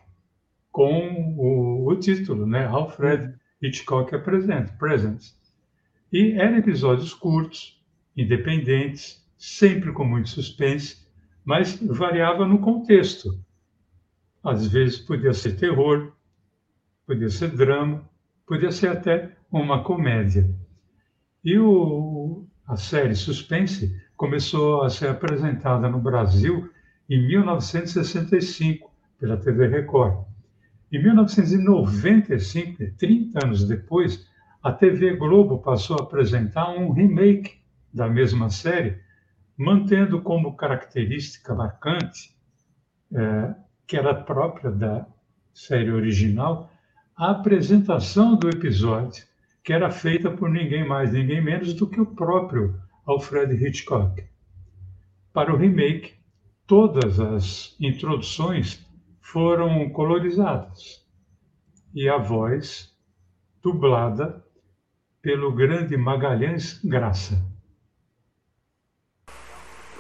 com 0.69 1.35
o, 1.37 1.87
o 1.89 1.95
título, 1.95 2.45
né? 2.45 2.65
Alfred 2.65 3.33
Hitchcock 3.61 4.13
apresenta, 4.13 4.73
Presents. 4.73 5.33
E 6.11 6.33
eram 6.33 6.57
episódios 6.57 7.13
curtos, 7.13 7.81
independentes, 8.17 9.25
sempre 9.37 9.93
com 9.93 10.03
muito 10.03 10.27
suspense, 10.29 11.07
mas 11.45 11.81
variava 11.81 12.45
no 12.45 12.59
contexto. 12.59 13.39
Às 14.43 14.67
vezes 14.67 14.97
podia 14.99 15.33
ser 15.33 15.55
terror, 15.55 16.11
podia 17.05 17.29
ser 17.29 17.55
drama, 17.55 18.09
podia 18.45 18.71
ser 18.71 18.89
até 18.89 19.31
uma 19.51 19.83
comédia. 19.83 20.49
E 21.43 21.57
o, 21.57 22.47
a 22.67 22.75
série 22.77 23.15
Suspense 23.15 23.95
começou 24.15 24.83
a 24.83 24.89
ser 24.89 25.09
apresentada 25.09 25.89
no 25.89 25.99
Brasil 25.99 26.69
em 27.09 27.27
1965 27.27 28.91
pela 29.19 29.37
TV 29.37 29.67
Record. 29.67 30.25
Em 30.91 31.01
1995, 31.01 32.83
30 32.97 33.45
anos 33.45 33.67
depois, 33.67 34.27
a 34.61 34.71
TV 34.71 35.15
Globo 35.15 35.59
passou 35.59 35.97
a 35.97 36.03
apresentar 36.03 36.69
um 36.69 36.91
remake 36.91 37.61
da 37.93 38.07
mesma 38.07 38.49
série, 38.49 38.97
mantendo 39.57 40.21
como 40.21 40.55
característica 40.55 41.53
marcante, 41.53 42.35
é, 43.13 43.55
que 43.85 43.97
era 43.97 44.13
própria 44.15 44.71
da 44.71 45.05
série 45.53 45.91
original, 45.91 46.71
a 47.15 47.31
apresentação 47.31 48.35
do 48.35 48.49
episódio, 48.49 49.23
que 49.63 49.71
era 49.71 49.91
feita 49.91 50.31
por 50.31 50.49
ninguém 50.49 50.85
mais, 50.85 51.13
ninguém 51.13 51.41
menos 51.41 51.73
do 51.73 51.87
que 51.87 52.01
o 52.01 52.05
próprio 52.05 52.75
Alfred 53.05 53.53
Hitchcock. 53.53 54.23
Para 55.31 55.53
o 55.53 55.57
remake, 55.57 56.15
todas 56.65 57.19
as 57.19 57.75
introduções 57.79 58.85
foram 59.21 59.89
colorizadas 59.89 61.03
e 61.93 62.09
a 62.09 62.17
voz 62.17 62.91
dublada 63.61 64.43
pelo 65.21 65.51
grande 65.53 65.95
Magalhães 65.95 66.79
Graça. 66.83 67.39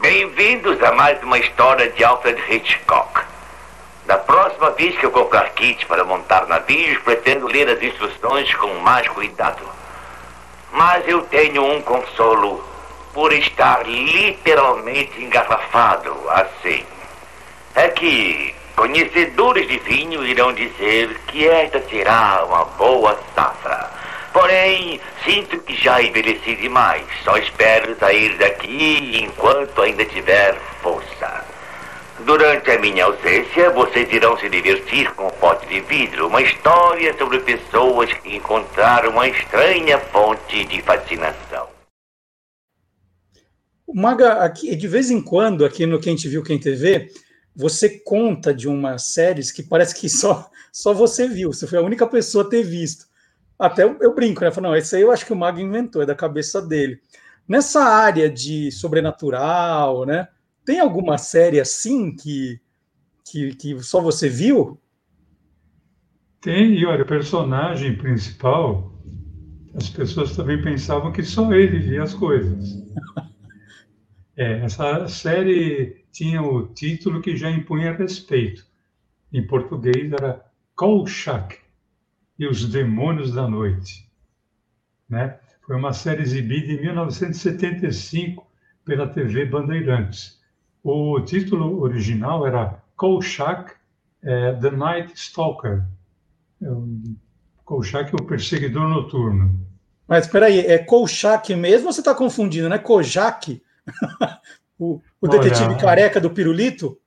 Bem-vindos 0.01 0.81
a 0.81 0.91
mais 0.93 1.21
uma 1.23 1.39
história 1.39 1.89
de 1.91 2.03
Alfred 2.03 2.39
Hitchcock. 2.51 3.32
Da 4.13 4.19
próxima 4.19 4.69
vez 4.69 4.95
que 4.95 5.07
eu 5.07 5.09
comprar 5.09 5.49
kit 5.53 5.87
para 5.87 6.03
montar 6.03 6.45
navios, 6.45 6.99
pretendo 6.99 7.47
ler 7.47 7.67
as 7.67 7.81
instruções 7.81 8.53
com 8.53 8.71
mais 8.75 9.07
cuidado. 9.07 9.63
Mas 10.71 11.07
eu 11.07 11.23
tenho 11.23 11.65
um 11.65 11.81
consolo 11.81 12.63
por 13.11 13.33
estar 13.33 13.81
literalmente 13.87 15.19
engarrafado 15.19 16.15
assim. 16.29 16.85
É 17.73 17.87
que 17.87 18.53
conhecedores 18.75 19.67
de 19.67 19.79
vinho 19.79 20.23
irão 20.23 20.53
dizer 20.53 21.19
que 21.29 21.47
esta 21.47 21.81
será 21.89 22.45
uma 22.45 22.65
boa 22.65 23.19
safra. 23.33 23.89
Porém, 24.31 25.01
sinto 25.25 25.57
que 25.57 25.75
já 25.75 25.99
envelheci 26.03 26.55
demais. 26.57 27.03
Só 27.23 27.35
espero 27.37 27.97
sair 27.97 28.37
daqui 28.37 29.23
enquanto 29.23 29.81
ainda 29.81 30.05
tiver 30.05 30.55
força. 30.83 31.52
Durante 32.25 32.71
a 32.71 32.79
minha 32.79 33.03
ausência, 33.03 33.69
vocês 33.71 34.11
irão 34.13 34.37
se 34.37 34.47
divertir 34.47 35.13
com 35.13 35.27
o 35.27 35.31
pote 35.33 35.67
de 35.67 35.81
vidro, 35.81 36.27
uma 36.27 36.41
história 36.41 37.13
sobre 37.17 37.39
pessoas 37.39 38.13
que 38.13 38.37
encontraram 38.37 39.09
uma 39.09 39.27
estranha 39.27 39.99
fonte 39.99 40.63
de 40.65 40.81
fascinação. 40.81 41.67
Maga, 43.93 44.35
aqui, 44.35 44.73
de 44.73 44.87
vez 44.87 45.11
em 45.11 45.21
quando, 45.21 45.65
aqui 45.65 45.85
no 45.85 45.99
Quem 45.99 46.15
Te 46.15 46.29
Viu, 46.29 46.43
Quem 46.43 46.57
TV, 46.57 47.11
você 47.53 47.89
conta 47.89 48.53
de 48.53 48.69
umas 48.69 49.07
séries 49.07 49.51
que 49.51 49.61
parece 49.61 49.93
que 49.93 50.07
só, 50.07 50.49
só 50.71 50.93
você 50.93 51.27
viu, 51.27 51.51
você 51.51 51.67
foi 51.67 51.79
a 51.79 51.83
única 51.83 52.07
pessoa 52.07 52.45
a 52.45 52.49
ter 52.49 52.63
visto. 52.63 53.05
Até 53.59 53.83
eu, 53.83 54.15
brinco, 54.15 54.41
né? 54.41 54.51
Falo, 54.51 54.67
não, 54.67 54.75
esse 54.75 54.95
aí 54.95 55.01
eu 55.01 55.11
acho 55.11 55.25
que 55.25 55.33
o 55.33 55.35
Mago 55.35 55.59
inventou, 55.59 56.01
é 56.01 56.05
da 56.05 56.15
cabeça 56.15 56.61
dele. 56.61 57.01
Nessa 57.45 57.83
área 57.83 58.29
de 58.29 58.71
sobrenatural, 58.71 60.05
né? 60.05 60.29
Tem 60.65 60.79
alguma 60.79 61.17
série 61.17 61.59
assim 61.59 62.15
que, 62.15 62.59
que, 63.25 63.55
que 63.55 63.83
só 63.83 64.01
você 64.01 64.29
viu? 64.29 64.79
Tem, 66.41 66.73
e 66.73 66.85
olha, 66.85 67.03
o 67.03 67.07
personagem 67.07 67.95
principal, 67.97 68.93
as 69.75 69.89
pessoas 69.89 70.35
também 70.35 70.61
pensavam 70.61 71.11
que 71.11 71.23
só 71.23 71.53
ele 71.53 71.79
via 71.79 72.03
as 72.03 72.13
coisas. 72.13 72.81
É, 74.35 74.61
essa 74.61 75.07
série 75.07 76.07
tinha 76.11 76.41
o 76.41 76.65
título 76.73 77.21
que 77.21 77.37
já 77.37 77.51
impunha 77.51 77.93
respeito. 77.93 78.65
Em 79.31 79.45
português 79.45 80.11
era 80.11 80.43
Kolchak, 80.75 81.59
e 82.37 82.47
os 82.47 82.67
Demônios 82.67 83.31
da 83.31 83.47
Noite. 83.47 84.09
Né? 85.07 85.39
Foi 85.65 85.75
uma 85.75 85.93
série 85.93 86.23
exibida 86.23 86.73
em 86.73 86.81
1975 86.81 88.45
pela 88.83 89.07
TV 89.07 89.45
Bandeirantes. 89.45 90.41
O 90.83 91.19
título 91.21 91.81
original 91.81 92.45
era 92.45 92.83
Kolchak, 92.97 93.73
é, 94.21 94.53
The 94.53 94.71
Night 94.71 95.13
Stalker. 95.15 95.83
É 96.61 96.65
Kolchak, 97.63 98.13
o 98.13 98.23
perseguidor 98.25 98.89
noturno. 98.89 99.65
Mas 100.07 100.25
espera 100.25 100.47
aí, 100.47 100.59
é 100.59 100.77
Kolchak 100.77 101.55
mesmo 101.55 101.87
ou 101.87 101.93
você 101.93 102.01
está 102.01 102.13
confundindo, 102.13 102.67
né? 102.67 102.77
Kojak? 102.77 103.61
o, 104.77 105.01
o 105.21 105.27
detetive 105.27 105.69
Olha, 105.69 105.77
careca 105.77 106.19
do 106.19 106.29
pirulito? 106.29 106.99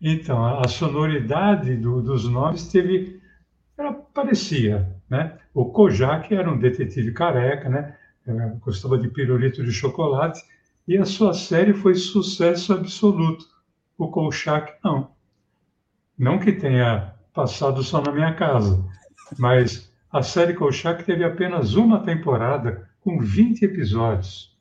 Então, 0.00 0.44
a 0.58 0.66
sonoridade 0.66 1.76
do, 1.76 2.02
dos 2.02 2.28
nomes 2.28 2.66
teve 2.68 3.22
ela 3.76 3.92
parecia, 3.92 4.88
né? 5.08 5.36
O 5.52 5.66
Kojak 5.66 6.34
era 6.34 6.50
um 6.50 6.58
detetive 6.58 7.12
careca, 7.12 7.68
né? 7.68 7.96
Gostava 8.60 8.98
de 8.98 9.08
pirulito 9.08 9.62
de 9.64 9.72
chocolate 9.72 10.42
e 10.86 10.98
a 10.98 11.04
sua 11.04 11.32
série 11.32 11.72
foi 11.72 11.94
sucesso 11.94 12.72
absoluto. 12.72 13.46
O 13.96 14.08
Kolchak 14.08 14.74
não. 14.82 15.10
Não 16.18 16.38
que 16.38 16.52
tenha 16.52 17.14
passado 17.32 17.82
só 17.82 18.00
na 18.00 18.12
minha 18.12 18.34
casa, 18.34 18.84
mas 19.38 19.92
a 20.12 20.22
série 20.22 20.54
Kolchak 20.54 21.04
teve 21.04 21.24
apenas 21.24 21.74
uma 21.74 22.00
temporada 22.00 22.88
com 23.00 23.18
20 23.18 23.64
episódios. 23.64 24.56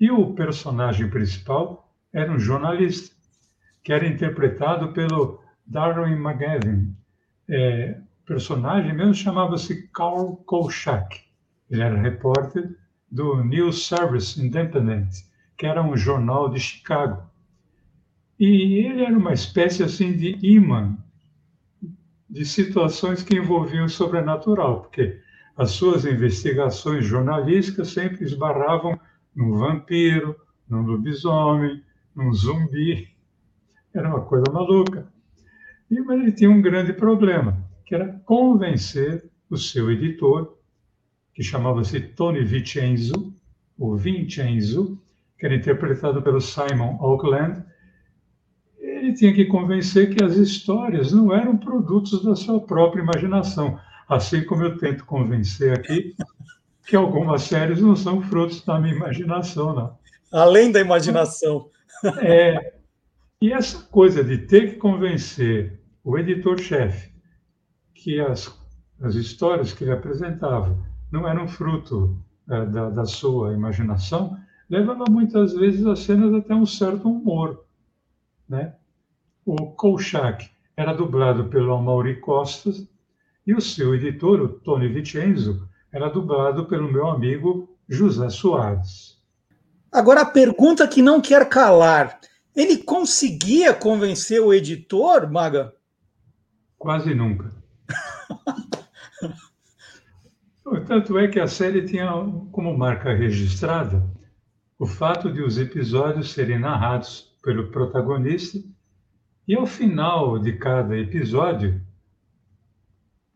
E 0.00 0.10
o 0.10 0.32
personagem 0.34 1.10
principal 1.10 1.92
era 2.12 2.32
um 2.32 2.38
jornalista, 2.38 3.14
que 3.82 3.92
era 3.92 4.06
interpretado 4.06 4.92
pelo 4.92 5.42
Darwin 5.66 6.14
McGavin. 6.14 6.94
É, 7.48 7.98
o 8.22 8.26
personagem 8.26 8.94
mesmo 8.94 9.14
chamava-se 9.14 9.88
Carl 9.88 10.36
Kolchak. 10.46 11.20
Ele 11.70 11.82
era 11.82 12.00
repórter 12.00 12.76
do 13.10 13.42
News 13.44 13.86
Service 13.86 14.40
Independent, 14.40 15.08
que 15.58 15.66
era 15.66 15.82
um 15.82 15.96
jornal 15.96 16.48
de 16.48 16.60
Chicago. 16.60 17.28
E 18.38 18.86
ele 18.86 19.02
era 19.02 19.18
uma 19.18 19.32
espécie 19.32 19.82
assim 19.82 20.16
de 20.16 20.38
imã 20.40 20.96
de 22.30 22.44
situações 22.44 23.22
que 23.22 23.36
envolviam 23.36 23.86
o 23.86 23.88
sobrenatural, 23.88 24.82
porque 24.82 25.20
as 25.56 25.72
suas 25.72 26.04
investigações 26.04 27.04
jornalísticas 27.04 27.88
sempre 27.88 28.24
esbarravam 28.24 28.98
num 29.34 29.58
vampiro, 29.58 30.36
num 30.68 30.82
lobisomem, 30.82 31.82
num 32.14 32.32
zumbi. 32.32 33.08
Era 33.92 34.08
uma 34.08 34.20
coisa 34.20 34.44
maluca. 34.52 35.10
E, 35.90 36.00
mas 36.00 36.20
ele 36.20 36.32
tinha 36.32 36.50
um 36.50 36.62
grande 36.62 36.92
problema, 36.92 37.66
que 37.84 37.94
era 37.94 38.20
convencer 38.26 39.24
o 39.48 39.56
seu 39.56 39.90
editor, 39.90 40.58
que 41.32 41.42
chamava-se 41.42 41.98
Tony 41.98 42.44
Vincenzo, 42.44 43.34
ou 43.78 43.96
Vincenzo, 43.96 45.00
que 45.38 45.46
era 45.46 45.54
interpretado 45.54 46.20
pelo 46.20 46.40
Simon 46.40 46.98
Oakland, 47.00 47.64
ele 48.78 49.12
tinha 49.12 49.32
que 49.32 49.44
convencer 49.44 50.14
que 50.14 50.22
as 50.22 50.36
histórias 50.36 51.12
não 51.12 51.32
eram 51.32 51.56
produtos 51.56 52.22
da 52.24 52.34
sua 52.34 52.60
própria 52.60 53.02
imaginação, 53.02 53.78
assim 54.08 54.44
como 54.44 54.64
eu 54.64 54.76
tento 54.76 55.04
convencer 55.04 55.78
aqui 55.78 56.14
que 56.86 56.96
algumas 56.96 57.42
séries 57.42 57.80
não 57.80 57.94
são 57.94 58.22
frutos 58.22 58.64
da 58.64 58.80
minha 58.80 58.94
imaginação, 58.94 59.74
não. 59.74 59.98
Além 60.32 60.72
da 60.72 60.80
imaginação. 60.80 61.70
É, 62.20 62.74
e 63.40 63.52
essa 63.52 63.82
coisa 63.88 64.24
de 64.24 64.38
ter 64.38 64.70
que 64.70 64.76
convencer 64.76 65.80
o 66.02 66.16
editor-chefe 66.16 67.12
que 67.94 68.20
as, 68.20 68.56
as 69.00 69.14
histórias 69.14 69.72
que 69.72 69.84
ele 69.84 69.92
apresentava 69.92 70.78
não 71.10 71.28
eram 71.28 71.46
fruto 71.46 72.18
é, 72.48 72.64
da, 72.66 72.88
da 72.88 73.04
sua 73.04 73.52
imaginação, 73.52 74.38
levava 74.68 75.04
muitas 75.08 75.54
vezes 75.54 75.86
a 75.86 75.96
cenas 75.96 76.34
até 76.34 76.54
um 76.54 76.66
certo 76.66 77.08
humor, 77.08 77.64
né? 78.48 78.74
O 79.44 79.72
Kolchak 79.72 80.50
era 80.76 80.92
dublado 80.92 81.48
pelo 81.48 81.74
Amaury 81.74 82.20
Costas 82.20 82.86
e 83.46 83.54
o 83.54 83.60
seu 83.60 83.94
editor, 83.94 84.42
o 84.42 84.48
Tony 84.48 84.88
Vicenzo, 84.88 85.66
era 85.90 86.08
dublado 86.08 86.66
pelo 86.66 86.92
meu 86.92 87.08
amigo 87.08 87.74
José 87.88 88.28
Soares. 88.28 89.16
Agora, 89.90 90.20
a 90.20 90.26
pergunta 90.26 90.86
que 90.86 91.00
não 91.00 91.20
quer 91.20 91.48
calar: 91.48 92.20
ele 92.54 92.76
conseguia 92.76 93.72
convencer 93.72 94.42
o 94.42 94.52
editor, 94.52 95.30
Maga? 95.30 95.72
Quase 96.76 97.14
nunca. 97.14 97.50
Tanto 100.86 101.18
é 101.18 101.28
que 101.28 101.40
a 101.40 101.46
série 101.46 101.86
tinha 101.86 102.10
como 102.52 102.76
marca 102.76 103.14
registrada 103.14 104.17
o 104.78 104.86
fato 104.86 105.32
de 105.32 105.42
os 105.42 105.58
episódios 105.58 106.32
serem 106.32 106.58
narrados 106.58 107.32
pelo 107.42 107.68
protagonista 107.68 108.58
e 109.46 109.56
ao 109.56 109.66
final 109.66 110.38
de 110.38 110.52
cada 110.52 110.96
episódio, 110.96 111.80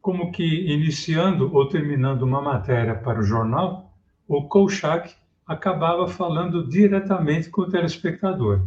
como 0.01 0.31
que 0.31 0.73
iniciando 0.73 1.53
ou 1.53 1.69
terminando 1.69 2.23
uma 2.23 2.41
matéria 2.41 2.95
para 2.95 3.19
o 3.19 3.25
jornal, 3.25 3.93
o 4.29 4.47
Kolchak 4.47 5.15
acabava 5.47 6.07
falando 6.07 6.69
diretamente 6.69 7.51
com 7.51 7.63
o 7.63 7.71
telespectador. 7.71 8.61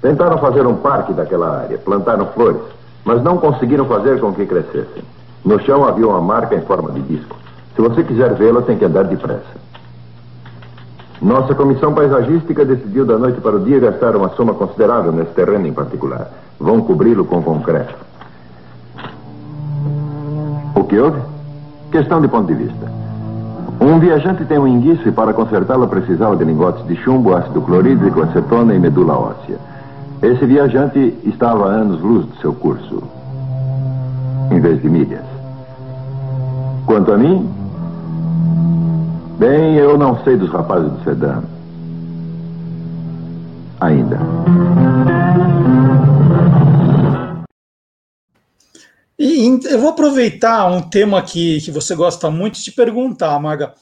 Tentaram 0.00 0.38
fazer 0.38 0.66
um 0.66 0.76
parque 0.76 1.12
daquela 1.12 1.60
área, 1.62 1.76
plantaram 1.76 2.32
flores, 2.32 2.62
mas 3.04 3.22
não 3.22 3.36
conseguiram 3.36 3.86
fazer 3.86 4.18
com 4.18 4.32
que 4.32 4.46
crescessem. 4.46 5.02
No 5.44 5.60
chão 5.60 5.84
havia 5.84 6.06
uma 6.06 6.20
marca 6.20 6.54
em 6.54 6.64
forma 6.64 6.90
de 6.92 7.02
disco. 7.02 7.36
Se 7.74 7.82
você 7.82 8.02
quiser 8.02 8.34
vê-la, 8.34 8.62
tem 8.62 8.78
que 8.78 8.84
andar 8.84 9.04
depressa. 9.04 9.69
Nossa 11.20 11.54
comissão 11.54 11.92
paisagística 11.92 12.64
decidiu 12.64 13.04
da 13.04 13.18
noite 13.18 13.40
para 13.42 13.56
o 13.56 13.60
dia 13.60 13.78
gastar 13.78 14.16
uma 14.16 14.30
soma 14.30 14.54
considerável 14.54 15.12
nesse 15.12 15.32
terreno 15.32 15.66
em 15.66 15.72
particular. 15.72 16.30
Vão 16.58 16.80
cobri-lo 16.80 17.26
com 17.26 17.42
concreto. 17.42 17.94
O 20.74 20.84
que 20.84 20.98
houve? 20.98 21.20
Questão 21.92 22.22
de 22.22 22.28
ponto 22.28 22.46
de 22.46 22.54
vista. 22.54 22.90
Um 23.80 23.98
viajante 23.98 24.44
tem 24.46 24.58
um 24.58 24.66
enguiço 24.66 25.08
e 25.08 25.12
para 25.12 25.34
consertá-lo 25.34 25.88
precisava 25.88 26.36
de 26.36 26.44
lingotes 26.44 26.86
de 26.86 26.96
chumbo, 26.96 27.34
ácido 27.34 27.60
clorídrico, 27.60 28.22
acetona 28.22 28.74
e 28.74 28.78
medula 28.78 29.18
óssea. 29.18 29.58
Esse 30.22 30.46
viajante 30.46 31.18
estava 31.24 31.66
a 31.66 31.74
anos-luz 31.74 32.26
do 32.26 32.36
seu 32.36 32.52
curso, 32.52 33.02
em 34.50 34.60
vez 34.60 34.80
de 34.80 34.88
milhas. 34.88 35.24
Quanto 36.86 37.12
a 37.12 37.16
mim, 37.16 37.48
Bem, 39.40 39.76
eu 39.76 39.96
não 39.96 40.22
sei 40.22 40.36
dos 40.36 40.50
rapazes 40.50 40.92
do 40.92 41.02
sedã. 41.02 41.42
Ainda. 43.80 44.18
E 49.18 49.46
eu 49.64 49.80
vou 49.80 49.88
aproveitar 49.88 50.70
um 50.70 50.82
tema 50.82 51.22
que, 51.22 51.58
que 51.62 51.70
você 51.70 51.94
gosta 51.94 52.30
muito 52.30 52.58
e 52.58 52.62
te 52.62 52.70
perguntar, 52.70 53.40
Maga. 53.40 53.72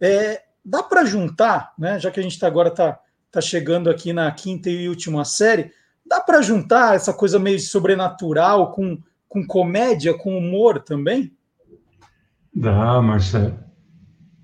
É, 0.00 0.44
dá 0.64 0.82
para 0.82 1.04
juntar, 1.04 1.74
né? 1.78 2.00
Já 2.00 2.10
que 2.10 2.18
a 2.18 2.22
gente 2.22 2.38
tá, 2.38 2.46
agora 2.46 2.70
está 2.70 2.98
tá 3.30 3.42
chegando 3.42 3.90
aqui 3.90 4.14
na 4.14 4.32
quinta 4.32 4.70
e 4.70 4.88
última 4.88 5.26
série, 5.26 5.72
dá 6.06 6.22
para 6.22 6.40
juntar 6.40 6.94
essa 6.94 7.12
coisa 7.12 7.38
meio 7.38 7.60
sobrenatural 7.60 8.72
com, 8.72 8.96
com 9.28 9.46
comédia, 9.46 10.16
com 10.16 10.38
humor 10.38 10.80
também? 10.80 11.36
Dá, 12.54 13.02
Marcelo. 13.02 13.71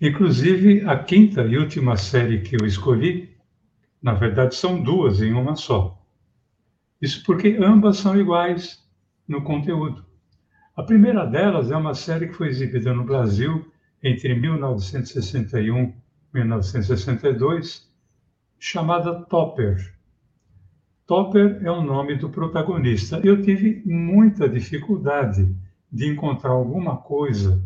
Inclusive, 0.01 0.83
a 0.87 0.97
quinta 0.97 1.43
e 1.43 1.59
última 1.59 1.97
série 1.97 2.41
que 2.43 2.55
eu 2.55 2.65
escolhi, 2.65 3.37
na 4.01 4.15
verdade, 4.15 4.55
são 4.55 4.81
duas 4.81 5.21
em 5.21 5.33
uma 5.33 5.57
só. 5.57 6.01
Isso 7.03 7.25
porque 7.25 7.59
ambas 7.61 7.97
são 7.97 8.17
iguais 8.17 8.81
no 9.27 9.43
conteúdo. 9.43 10.07
A 10.77 10.85
primeira 10.85 11.27
delas 11.27 11.73
é 11.73 11.77
uma 11.77 11.95
série 11.95 12.29
que 12.29 12.35
foi 12.35 12.47
exibida 12.47 12.95
no 12.95 13.03
Brasil 13.03 13.73
entre 14.01 14.37
1961 14.37 15.83
e 15.83 15.95
1962, 16.33 17.91
chamada 18.57 19.25
Topper. 19.25 19.95
Topper 21.09 21.61
é 21.65 21.71
o 21.73 21.83
nome 21.83 22.15
do 22.15 22.31
protagonista. 22.31 23.21
Eu 23.25 23.43
tive 23.43 23.83
muita 23.85 24.49
dificuldade 24.49 25.53
de 25.91 26.07
encontrar 26.07 26.51
alguma 26.51 26.99
coisa 26.99 27.61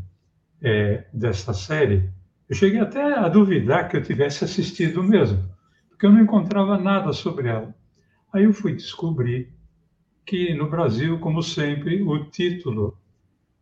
é, 0.63 1.05
desta 1.13 1.53
série 1.53 2.11
eu 2.53 2.55
cheguei 2.55 2.81
até 2.81 3.15
a 3.15 3.29
duvidar 3.31 3.89
que 3.89 3.97
eu 3.97 4.03
tivesse 4.03 4.45
assistido 4.45 5.03
mesmo, 5.03 5.43
porque 5.89 6.05
eu 6.05 6.13
não 6.13 6.21
encontrava 6.21 6.77
nada 6.77 7.11
sobre 7.15 7.49
ela. 7.49 7.75
Aí 8.31 8.45
eu 8.45 8.53
fui 8.53 8.75
descobrir 8.75 9.51
que 10.27 10.53
no 10.53 10.69
Brasil, 10.69 11.19
como 11.19 11.43
sempre, 11.43 12.03
o 12.03 12.27
título 12.27 12.95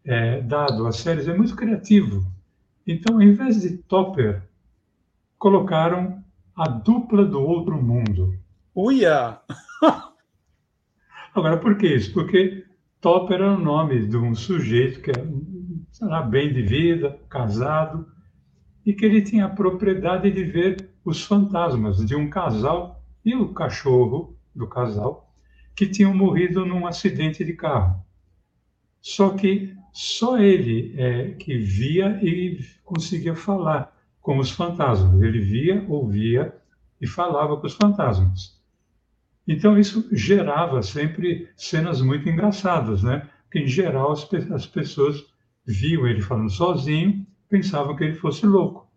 é, 0.05 0.41
dado 0.41 0.89
às 0.89 0.97
séries 0.97 1.29
é 1.29 1.37
muito 1.37 1.55
criativo. 1.55 2.27
Então, 2.85 3.23
em 3.23 3.33
vez 3.33 3.61
de 3.61 3.79
Topper, 3.79 4.43
colocaram 5.39 6.25
a 6.57 6.69
dupla 6.69 7.25
do 7.25 7.41
outro 7.41 7.81
mundo. 7.81 8.37
Uia! 8.75 9.39
Agora, 11.33 11.59
por 11.59 11.79
que 11.79 11.87
isso? 11.87 12.13
Porque 12.13 12.67
Topper 13.01 13.41
é 13.41 13.51
o 13.51 13.57
nome 13.57 14.09
de 14.09 14.17
um 14.17 14.35
sujeito 14.35 15.01
que 15.01 15.13
é, 15.13 15.25
será 15.93 16.23
bem 16.23 16.53
de 16.53 16.63
vida, 16.63 17.17
casado, 17.29 18.05
e 18.91 18.93
que 18.93 19.05
ele 19.05 19.23
tinha 19.23 19.45
a 19.45 19.49
propriedade 19.49 20.29
de 20.33 20.43
ver 20.43 20.91
os 21.05 21.23
fantasmas 21.23 22.05
de 22.05 22.17
um 22.17 22.29
casal 22.29 23.01
e 23.25 23.37
o 23.37 23.55
cachorro 23.55 24.37
do 24.53 24.67
casal 24.67 25.33
que 25.77 25.87
tinham 25.87 26.13
morrido 26.13 26.67
num 26.67 26.85
acidente 26.85 27.45
de 27.45 27.53
carro. 27.53 28.05
Só 29.01 29.31
que 29.31 29.77
só 29.93 30.39
ele 30.39 30.93
é, 30.99 31.31
que 31.39 31.57
via 31.57 32.19
e 32.21 32.59
conseguia 32.85 33.37
falar 33.37 33.97
com 34.21 34.39
os 34.39 34.51
fantasmas. 34.51 35.23
Ele 35.23 35.39
via, 35.39 35.85
ouvia 35.89 36.53
e 37.01 37.07
falava 37.07 37.57
com 37.59 37.69
os 37.69 37.75
fantasmas. 37.75 38.61
Então 39.47 39.79
isso 39.79 40.09
gerava 40.11 40.83
sempre 40.83 41.49
cenas 41.57 42.03
muito 42.03 42.29
engraçadas, 42.29 43.05
né? 43.05 43.29
Porque 43.45 43.61
em 43.61 43.69
geral 43.69 44.11
as, 44.11 44.29
as 44.53 44.67
pessoas 44.67 45.25
viam 45.65 46.09
ele 46.09 46.21
falando 46.21 46.51
sozinho 46.51 47.25
pensavam 47.51 47.95
que 47.95 48.05
ele 48.05 48.15
fosse 48.15 48.47
louco. 48.47 48.89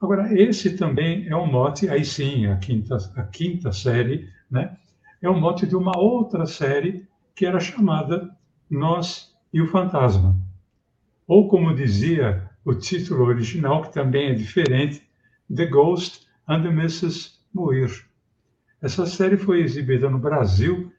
Agora, 0.00 0.32
esse 0.32 0.76
também 0.76 1.28
é 1.28 1.36
um 1.36 1.46
mote, 1.46 1.88
aí 1.88 2.04
sim, 2.04 2.46
a 2.46 2.56
quinta, 2.56 2.96
a 3.14 3.22
quinta 3.24 3.70
série, 3.72 4.28
né? 4.50 4.76
é 5.20 5.28
o 5.28 5.38
mote 5.38 5.66
de 5.66 5.76
uma 5.76 5.96
outra 5.98 6.46
série 6.46 7.06
que 7.34 7.44
era 7.44 7.60
chamada 7.60 8.30
Nós 8.70 9.34
e 9.52 9.60
o 9.60 9.68
Fantasma. 9.68 10.36
Ou, 11.26 11.48
como 11.48 11.74
dizia 11.74 12.48
o 12.64 12.74
título 12.74 13.24
original, 13.24 13.82
que 13.82 13.92
também 13.92 14.30
é 14.30 14.34
diferente, 14.34 15.02
The 15.54 15.66
Ghost 15.66 16.26
and 16.46 16.62
the 16.62 16.68
Mrs. 16.68 17.32
Muir. 17.52 18.06
Essa 18.80 19.06
série 19.06 19.36
foi 19.36 19.60
exibida 19.60 20.08
no 20.08 20.18
Brasil 20.18 20.92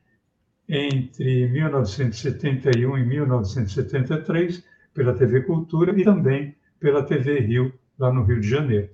entre 0.67 1.47
1971 1.47 2.97
e 2.97 3.05
1973 3.05 4.63
pela 4.93 5.13
TV 5.13 5.41
Cultura 5.41 5.97
e 5.99 6.03
também 6.03 6.55
pela 6.79 7.03
TV 7.03 7.39
Rio, 7.39 7.73
lá 7.97 8.11
no 8.11 8.23
Rio 8.23 8.39
de 8.39 8.49
Janeiro. 8.49 8.89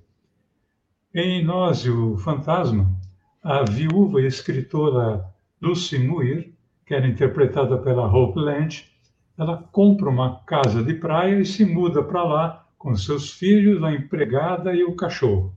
Em 1.14 1.44
Nós 1.44 1.78
e 1.78 1.90
o 1.90 2.16
Fantasma, 2.18 2.90
a 3.42 3.62
viúva 3.62 4.20
e 4.20 4.26
escritora 4.26 5.24
Lucy 5.62 5.98
Muir, 5.98 6.52
que 6.84 6.94
era 6.94 7.06
interpretada 7.06 7.78
pela 7.78 8.06
Hope 8.06 8.38
Land, 8.38 8.92
ela 9.38 9.56
compra 9.70 10.08
uma 10.08 10.40
casa 10.40 10.82
de 10.82 10.94
praia 10.94 11.40
e 11.40 11.46
se 11.46 11.64
muda 11.64 12.02
para 12.02 12.24
lá 12.24 12.66
com 12.78 12.94
seus 12.96 13.32
filhos, 13.32 13.82
a 13.82 13.92
empregada 13.92 14.74
e 14.74 14.84
o 14.84 14.94
cachorro. 14.94 15.54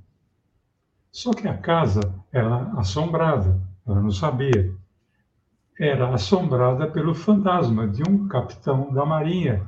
Só 1.11 1.33
que 1.33 1.47
a 1.47 1.57
casa 1.57 2.01
era 2.31 2.71
assombrada, 2.77 3.59
ela 3.85 4.01
não 4.01 4.11
sabia. 4.11 4.73
Era 5.79 6.13
assombrada 6.13 6.87
pelo 6.87 7.15
fantasma 7.15 7.87
de 7.87 8.03
um 8.07 8.27
capitão 8.27 8.93
da 8.93 9.05
Marinha 9.05 9.65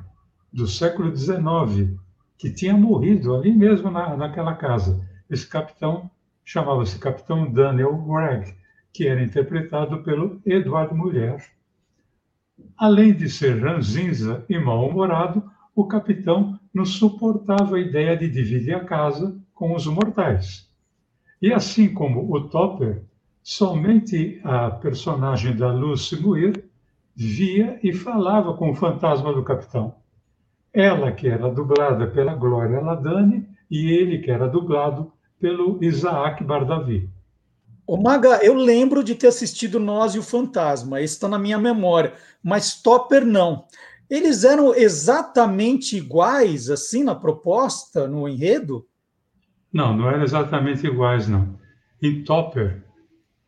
do 0.52 0.66
século 0.66 1.16
XIX, 1.16 1.98
que 2.36 2.50
tinha 2.50 2.76
morrido 2.76 3.34
ali 3.34 3.52
mesmo 3.52 3.90
na, 3.90 4.16
naquela 4.16 4.54
casa. 4.54 5.06
Esse 5.30 5.48
capitão 5.48 6.10
chamava-se 6.44 6.98
Capitão 6.98 7.50
Daniel 7.50 7.96
Gregg, 7.96 8.54
que 8.92 9.06
era 9.06 9.22
interpretado 9.22 10.02
pelo 10.02 10.40
Edward 10.44 10.94
Mulher. 10.94 11.42
Além 12.76 13.14
de 13.14 13.30
ser 13.30 13.62
ranzinza 13.62 14.44
e 14.48 14.58
mal-humorado, 14.58 15.42
o 15.74 15.86
capitão 15.86 16.58
não 16.74 16.84
suportava 16.84 17.76
a 17.76 17.80
ideia 17.80 18.16
de 18.16 18.28
dividir 18.28 18.74
a 18.74 18.84
casa 18.84 19.40
com 19.54 19.74
os 19.74 19.86
mortais. 19.86 20.68
E 21.40 21.52
assim 21.52 21.92
como 21.92 22.30
o 22.32 22.48
Topper, 22.48 23.02
somente 23.42 24.40
a 24.44 24.70
personagem 24.70 25.56
da 25.56 25.72
Lucy 25.72 26.20
Muir 26.20 26.64
via 27.14 27.78
e 27.82 27.92
falava 27.92 28.54
com 28.54 28.70
o 28.70 28.74
fantasma 28.74 29.32
do 29.32 29.42
capitão. 29.42 30.01
Ela 30.72 31.12
que 31.12 31.28
era 31.28 31.50
dublada 31.50 32.06
pela 32.06 32.34
Glória 32.34 32.80
Ladani 32.80 33.46
e 33.70 33.90
ele 33.90 34.18
que 34.18 34.30
era 34.30 34.48
dublado 34.48 35.12
pelo 35.38 35.82
Isaac 35.82 36.42
Bardavi. 36.42 37.10
O 37.86 37.96
Maga, 37.96 38.38
eu 38.42 38.54
lembro 38.54 39.02
de 39.02 39.14
ter 39.14 39.26
assistido 39.26 39.80
Nós 39.80 40.14
e 40.14 40.18
o 40.18 40.22
Fantasma, 40.22 41.00
isso 41.00 41.14
está 41.14 41.28
na 41.28 41.38
minha 41.38 41.58
memória, 41.58 42.14
mas 42.42 42.80
Topper 42.80 43.26
não. 43.26 43.64
Eles 44.08 44.44
eram 44.44 44.74
exatamente 44.74 45.96
iguais, 45.96 46.70
assim, 46.70 47.02
na 47.02 47.14
proposta, 47.14 48.06
no 48.06 48.28
enredo? 48.28 48.86
Não, 49.72 49.96
não 49.96 50.08
eram 50.08 50.22
exatamente 50.22 50.86
iguais, 50.86 51.26
não. 51.26 51.58
Em 52.00 52.22
Topper, 52.22 52.84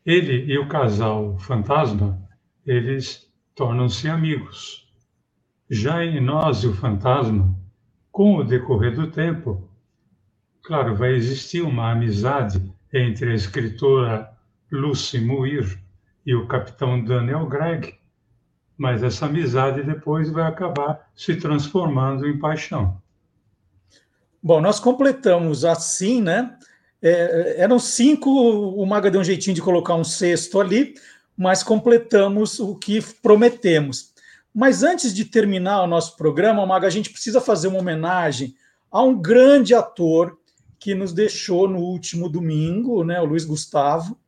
ele 0.04 0.52
e 0.52 0.58
o 0.58 0.68
casal 0.68 1.38
fantasma, 1.38 2.18
eles 2.66 3.30
tornam-se 3.54 4.08
amigos. 4.08 4.83
Já 5.70 6.04
em 6.04 6.20
Nós 6.20 6.62
o 6.64 6.74
Fantasma, 6.74 7.54
com 8.12 8.36
o 8.36 8.44
decorrer 8.44 8.94
do 8.94 9.10
tempo, 9.10 9.66
claro, 10.62 10.94
vai 10.94 11.12
existir 11.14 11.62
uma 11.62 11.90
amizade 11.90 12.62
entre 12.92 13.32
a 13.32 13.34
escritora 13.34 14.30
Lucy 14.70 15.20
Muir 15.20 15.78
e 16.26 16.34
o 16.34 16.46
capitão 16.46 17.02
Daniel 17.02 17.46
Gregg, 17.46 17.94
mas 18.76 19.02
essa 19.02 19.26
amizade 19.26 19.82
depois 19.82 20.30
vai 20.30 20.46
acabar 20.46 21.10
se 21.14 21.36
transformando 21.36 22.28
em 22.28 22.38
paixão. 22.38 23.00
Bom, 24.42 24.60
nós 24.60 24.78
completamos 24.78 25.64
assim, 25.64 26.20
né? 26.20 26.58
É, 27.00 27.56
eram 27.58 27.78
cinco, 27.78 28.30
o 28.30 28.84
Maga 28.84 29.10
deu 29.10 29.20
um 29.20 29.24
jeitinho 29.24 29.54
de 29.54 29.62
colocar 29.62 29.94
um 29.94 30.04
sexto 30.04 30.60
ali, 30.60 30.94
mas 31.36 31.62
completamos 31.62 32.60
o 32.60 32.74
que 32.76 33.00
prometemos. 33.22 34.13
Mas 34.54 34.82
antes 34.82 35.12
de 35.12 35.24
terminar 35.24 35.82
o 35.82 35.86
nosso 35.86 36.16
programa, 36.16 36.64
Maga, 36.64 36.86
a 36.86 36.90
gente 36.90 37.10
precisa 37.10 37.40
fazer 37.40 37.68
uma 37.68 37.80
homenagem 37.80 38.54
a 38.90 39.02
um 39.02 39.20
grande 39.20 39.74
ator 39.74 40.38
que 40.78 40.94
nos 40.94 41.12
deixou 41.12 41.68
no 41.68 41.78
último 41.78 42.28
domingo, 42.28 43.02
né, 43.02 43.20
o 43.20 43.24
Luiz 43.24 43.44
Gustavo. 43.44 44.18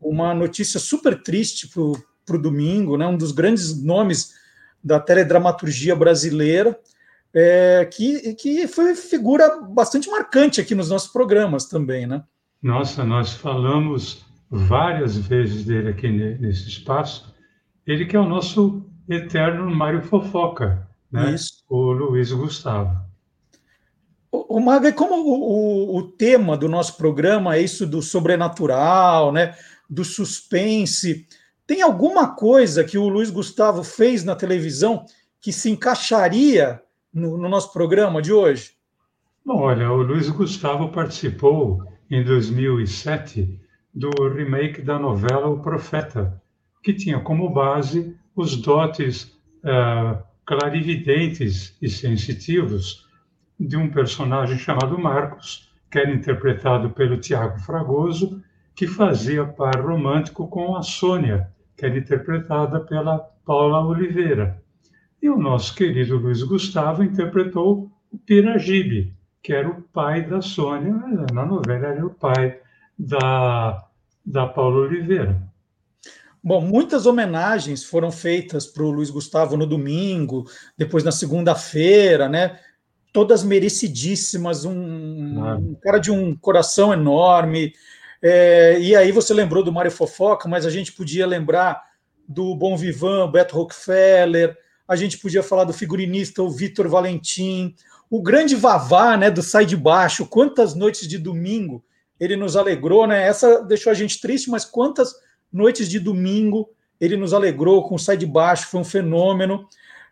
Uma 0.00 0.34
notícia 0.34 0.78
super 0.78 1.22
triste 1.22 1.68
para 1.68 2.36
o 2.36 2.40
domingo, 2.40 2.96
né, 2.96 3.06
um 3.06 3.16
dos 3.16 3.32
grandes 3.32 3.82
nomes 3.82 4.34
da 4.82 5.00
teledramaturgia 5.00 5.96
brasileira 5.96 6.78
é, 7.34 7.84
que, 7.84 8.34
que 8.34 8.68
foi 8.68 8.94
figura 8.94 9.60
bastante 9.62 10.08
marcante 10.08 10.60
aqui 10.60 10.74
nos 10.74 10.88
nossos 10.88 11.10
programas 11.10 11.66
também, 11.66 12.06
né? 12.06 12.22
Nossa, 12.62 13.04
nós 13.04 13.32
falamos 13.34 14.24
várias 14.48 15.16
vezes 15.16 15.64
dele 15.64 15.88
aqui 15.88 16.08
nesse 16.08 16.68
espaço. 16.68 17.34
Ele 17.84 18.06
que 18.06 18.14
é 18.14 18.20
o 18.20 18.28
nosso 18.28 18.86
eterno 19.08 19.74
Mário 19.74 20.02
Fofoca, 20.02 20.88
né? 21.10 21.34
Isso. 21.34 21.64
O 21.68 21.92
Luiz 21.92 22.32
Gustavo. 22.32 22.96
O, 24.30 24.56
o 24.56 24.60
Maga, 24.60 24.92
como 24.92 25.14
o, 25.14 25.94
o, 25.94 25.98
o, 25.98 26.02
tema 26.02 26.56
do 26.56 26.68
nosso 26.68 26.96
programa 26.96 27.56
é 27.56 27.62
isso 27.62 27.86
do 27.86 28.02
sobrenatural, 28.02 29.32
né? 29.32 29.54
Do 29.88 30.04
suspense, 30.04 31.26
tem 31.66 31.80
alguma 31.80 32.34
coisa 32.34 32.84
que 32.84 32.98
o 32.98 33.08
Luiz 33.08 33.30
Gustavo 33.30 33.82
fez 33.82 34.22
na 34.22 34.34
televisão 34.34 35.04
que 35.40 35.52
se 35.52 35.70
encaixaria 35.70 36.82
no, 37.12 37.38
no 37.38 37.48
nosso 37.48 37.72
programa 37.72 38.20
de 38.20 38.32
hoje? 38.32 38.72
Bom, 39.44 39.60
olha, 39.60 39.90
o 39.90 40.02
Luiz 40.02 40.28
Gustavo 40.28 40.90
participou 40.90 41.82
em 42.10 42.22
2007 42.22 43.60
do 43.94 44.10
remake 44.28 44.82
da 44.82 44.98
novela 44.98 45.48
O 45.48 45.60
Profeta, 45.60 46.42
que 46.82 46.92
tinha 46.92 47.20
como 47.20 47.48
base 47.48 48.16
os 48.34 48.56
dotes 48.56 49.24
uh, 49.62 50.22
clarividentes 50.44 51.76
e 51.80 51.88
sensitivos 51.88 53.08
de 53.58 53.76
um 53.76 53.90
personagem 53.90 54.58
chamado 54.58 54.98
Marcos, 54.98 55.72
que 55.90 55.98
era 55.98 56.12
interpretado 56.12 56.90
pelo 56.90 57.18
Tiago 57.18 57.58
Fragoso, 57.60 58.42
que 58.74 58.86
fazia 58.86 59.44
par 59.44 59.80
romântico 59.80 60.48
com 60.48 60.76
a 60.76 60.82
Sônia, 60.82 61.48
que 61.76 61.86
era 61.86 61.96
interpretada 61.96 62.80
pela 62.80 63.18
Paula 63.44 63.80
Oliveira. 63.86 64.60
E 65.22 65.28
o 65.28 65.38
nosso 65.38 65.74
querido 65.74 66.16
Luiz 66.16 66.42
Gustavo 66.42 67.02
interpretou 67.02 67.90
o 68.12 68.18
Piragibe, 68.18 69.14
que 69.42 69.52
era 69.52 69.68
o 69.68 69.82
pai 69.82 70.22
da 70.22 70.42
Sônia, 70.42 70.92
na 71.32 71.46
novela 71.46 71.86
era 71.86 72.04
o 72.04 72.10
pai 72.10 72.58
da, 72.98 73.86
da 74.24 74.46
Paula 74.46 74.86
Oliveira. 74.86 75.40
Bom, 76.46 76.60
muitas 76.60 77.06
homenagens 77.06 77.82
foram 77.82 78.12
feitas 78.12 78.66
para 78.66 78.82
o 78.82 78.90
Luiz 78.90 79.08
Gustavo 79.08 79.56
no 79.56 79.66
domingo, 79.66 80.44
depois 80.76 81.02
na 81.02 81.10
segunda-feira, 81.10 82.28
né? 82.28 82.60
Todas 83.14 83.42
merecidíssimas, 83.42 84.66
um, 84.66 85.42
ah. 85.42 85.56
um, 85.56 85.74
cara 85.76 85.96
de 85.96 86.10
um 86.10 86.36
coração 86.36 86.92
enorme. 86.92 87.72
É, 88.20 88.78
e 88.78 88.94
aí 88.94 89.10
você 89.10 89.32
lembrou 89.32 89.64
do 89.64 89.72
Mário 89.72 89.90
Fofoca, 89.90 90.46
mas 90.46 90.66
a 90.66 90.70
gente 90.70 90.92
podia 90.92 91.26
lembrar 91.26 91.82
do 92.28 92.54
Bom 92.54 92.76
Vivan, 92.76 93.30
Beto 93.30 93.56
Rockefeller, 93.56 94.54
a 94.86 94.96
gente 94.96 95.16
podia 95.16 95.42
falar 95.42 95.64
do 95.64 95.72
figurinista, 95.72 96.42
o 96.42 96.50
Vitor 96.50 96.90
Valentim, 96.90 97.74
o 98.10 98.20
grande 98.22 98.54
Vavá, 98.54 99.16
né, 99.16 99.30
do 99.30 99.42
Sai 99.42 99.64
de 99.64 99.78
Baixo, 99.78 100.26
quantas 100.26 100.74
noites 100.74 101.08
de 101.08 101.16
domingo 101.16 101.82
ele 102.20 102.36
nos 102.36 102.54
alegrou, 102.54 103.06
né? 103.06 103.26
Essa 103.26 103.62
deixou 103.62 103.90
a 103.90 103.94
gente 103.94 104.20
triste, 104.20 104.50
mas 104.50 104.66
quantas 104.66 105.14
noites 105.54 105.88
de 105.88 105.98
domingo 105.98 106.68
ele 107.00 107.16
nos 107.16 107.32
alegrou 107.32 107.86
com 107.88 107.96
o 107.96 107.98
Sai 107.98 108.16
de 108.16 108.26
Baixo, 108.26 108.68
foi 108.68 108.80
um 108.80 108.84
fenômeno. 108.84 109.68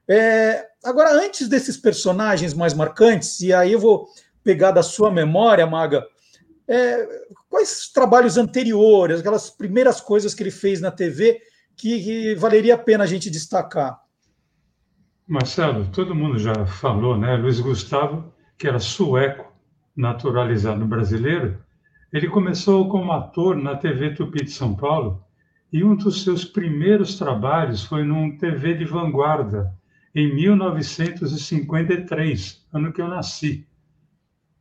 É, 0.08 0.66
agora, 0.84 1.12
antes 1.12 1.48
desses 1.48 1.76
personagens 1.76 2.54
mais 2.54 2.74
marcantes, 2.74 3.40
e 3.40 3.52
aí 3.52 3.72
eu 3.72 3.78
vou 3.78 4.06
pegar 4.42 4.72
da 4.72 4.82
sua 4.82 5.10
memória, 5.10 5.66
Maga, 5.66 6.04
é, 6.68 7.06
quais 7.48 7.90
trabalhos 7.92 8.36
anteriores, 8.36 9.20
aquelas 9.20 9.50
primeiras 9.50 10.00
coisas 10.00 10.34
que 10.34 10.42
ele 10.42 10.50
fez 10.50 10.80
na 10.80 10.90
TV 10.90 11.40
que, 11.76 12.02
que 12.02 12.34
valeria 12.34 12.74
a 12.74 12.78
pena 12.78 13.04
a 13.04 13.06
gente 13.06 13.30
destacar? 13.30 14.00
Marcelo, 15.26 15.88
todo 15.92 16.14
mundo 16.14 16.38
já 16.38 16.66
falou, 16.66 17.16
né? 17.16 17.36
Luiz 17.36 17.60
Gustavo, 17.60 18.32
que 18.58 18.66
era 18.66 18.78
sueco, 18.78 19.50
naturalizado 19.96 20.84
brasileiro, 20.84 21.58
ele 22.12 22.28
começou 22.28 22.88
como 22.88 23.12
ator 23.12 23.56
na 23.56 23.76
TV 23.76 24.14
Tupi 24.14 24.44
de 24.44 24.50
São 24.50 24.74
Paulo 24.74 25.24
e 25.72 25.82
um 25.82 25.96
dos 25.96 26.22
seus 26.22 26.44
primeiros 26.44 27.18
trabalhos 27.18 27.82
foi 27.82 28.04
num 28.04 28.36
TV 28.36 28.74
de 28.74 28.84
vanguarda, 28.84 29.74
em 30.14 30.30
1953, 30.34 32.66
ano 32.70 32.92
que 32.92 33.00
eu 33.00 33.08
nasci. 33.08 33.66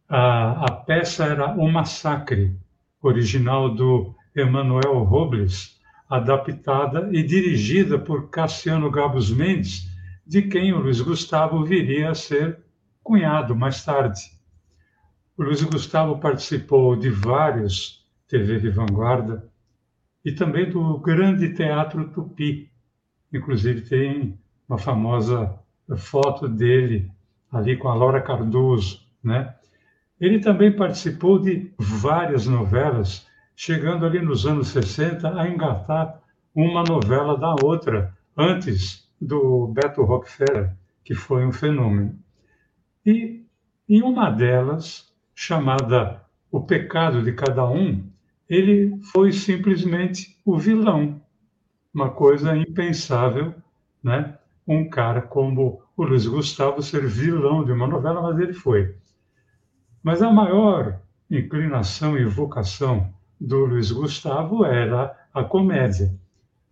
A, 0.08 0.68
a 0.68 0.72
peça 0.72 1.26
era 1.26 1.54
O 1.56 1.70
Massacre, 1.70 2.56
original 3.02 3.76
do 3.76 4.16
Emanuel 4.34 5.04
Robles, 5.04 5.78
adaptada 6.10 7.10
e 7.12 7.22
dirigida 7.22 8.00
por 8.00 8.30
Cassiano 8.30 8.90
Gabos 8.90 9.30
Mendes, 9.30 9.92
de 10.26 10.44
quem 10.44 10.72
o 10.72 10.80
Luiz 10.80 11.02
Gustavo 11.02 11.66
viria 11.66 12.12
a 12.12 12.16
ser 12.16 12.60
cunhado 13.04 13.54
mais 13.54 13.84
tarde. 13.84 14.22
O 15.38 15.44
Luiz 15.44 15.62
Gustavo 15.62 16.18
participou 16.20 16.96
de 16.96 17.10
vários 17.10 18.00
TV 18.30 18.62
de 18.62 18.70
vanguarda 18.70 19.51
e 20.24 20.32
também 20.32 20.70
do 20.70 20.98
Grande 21.00 21.54
Teatro 21.54 22.10
Tupi. 22.10 22.72
Inclusive 23.34 23.82
tem 23.82 24.38
uma 24.68 24.78
famosa 24.78 25.60
foto 25.98 26.48
dele 26.48 27.12
ali 27.52 27.76
com 27.78 27.90
a 27.90 27.96
Laura 27.96 28.22
Cardoso, 28.22 29.02
né? 29.24 29.56
Ele 30.20 30.40
também 30.40 30.72
participou 30.72 31.40
de 31.40 31.72
várias 31.78 32.46
novelas, 32.46 33.28
chegando 33.56 34.06
ali 34.06 34.22
nos 34.22 34.46
anos 34.46 34.68
60 34.68 35.40
a 35.40 35.50
engatar 35.50 36.22
uma 36.54 36.84
novela 36.84 37.38
da 37.38 37.56
outra, 37.64 38.16
antes 38.38 39.10
do 39.20 39.68
Beto 39.68 40.04
Rockefeller, 40.04 40.76
que 41.04 41.16
foi 41.16 41.46
um 41.46 41.52
fenômeno. 41.52 42.18
E 43.06 43.44
em 43.90 44.02
uma 44.04 44.30
delas, 44.30 45.12
chamada 45.34 46.22
O 46.52 46.62
Pecado 46.62 47.24
de 47.24 47.34
Cada 47.34 47.68
Um, 47.68 48.11
ele 48.52 49.00
foi 49.14 49.32
simplesmente 49.32 50.38
o 50.44 50.58
vilão. 50.58 51.22
Uma 51.94 52.10
coisa 52.10 52.58
impensável, 52.58 53.54
né? 54.04 54.38
Um 54.68 54.90
cara 54.90 55.22
como 55.22 55.82
o 55.96 56.04
Luiz 56.04 56.28
Gustavo 56.28 56.82
ser 56.82 57.08
vilão 57.08 57.64
de 57.64 57.72
uma 57.72 57.88
novela, 57.88 58.22
mas 58.22 58.38
ele 58.38 58.52
foi. 58.52 58.94
Mas 60.04 60.22
a 60.22 60.30
maior 60.30 61.00
inclinação 61.30 62.18
e 62.18 62.26
vocação 62.26 63.14
do 63.40 63.64
Luiz 63.64 63.90
Gustavo 63.90 64.66
era 64.66 65.18
a 65.34 65.46
comédia. 65.46 66.14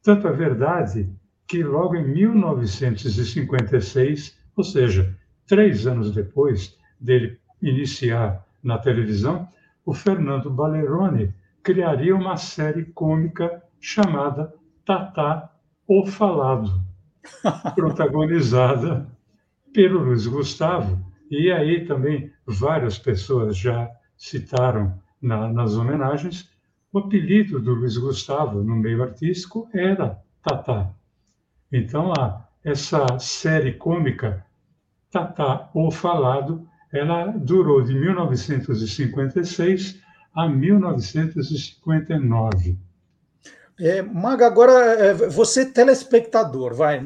Tanto 0.04 0.28
é 0.28 0.34
verdade 0.34 1.10
que 1.48 1.64
logo 1.64 1.96
em 1.96 2.06
1956, 2.06 4.38
ou 4.54 4.66
seja, 4.66 5.16
três 5.48 5.88
anos 5.88 6.12
depois 6.12 6.78
dele 7.00 7.40
iniciar 7.62 8.46
na 8.62 8.78
televisão, 8.78 9.48
o 9.86 9.94
Fernando 9.94 10.50
Balerone 10.50 11.34
criaria 11.70 12.16
uma 12.16 12.36
série 12.36 12.86
cômica 12.86 13.62
chamada 13.80 14.52
Tatá 14.84 15.54
o 15.88 16.04
Falado, 16.04 16.82
protagonizada 17.76 19.08
pelo 19.72 20.00
Luiz 20.00 20.26
Gustavo 20.26 21.00
e 21.30 21.52
aí 21.52 21.86
também 21.86 22.34
várias 22.44 22.98
pessoas 22.98 23.56
já 23.56 23.88
citaram 24.18 25.00
na, 25.22 25.54
nas 25.54 25.78
homenagens, 25.78 26.50
o 26.92 26.98
apelido 26.98 27.60
do 27.60 27.76
Luiz 27.76 27.98
Gustavo 27.98 28.64
no 28.64 28.76
meio 28.76 29.04
artístico 29.04 29.70
era 29.72 30.20
Tatá. 30.42 30.92
Então, 31.72 32.12
a, 32.14 32.48
essa 32.64 33.06
série 33.20 33.74
cômica, 33.74 34.44
Tatá 35.12 35.70
ou 35.76 35.92
Falado, 35.92 36.68
ela 36.92 37.28
durou 37.28 37.84
de 37.84 37.94
1956 37.94 40.09
a 40.34 40.48
1959. 40.48 42.78
É, 43.80 44.02
Maga, 44.02 44.46
agora 44.46 44.74
é, 44.94 45.14
você 45.14 45.66
telespectador, 45.66 46.74
vai, 46.74 47.02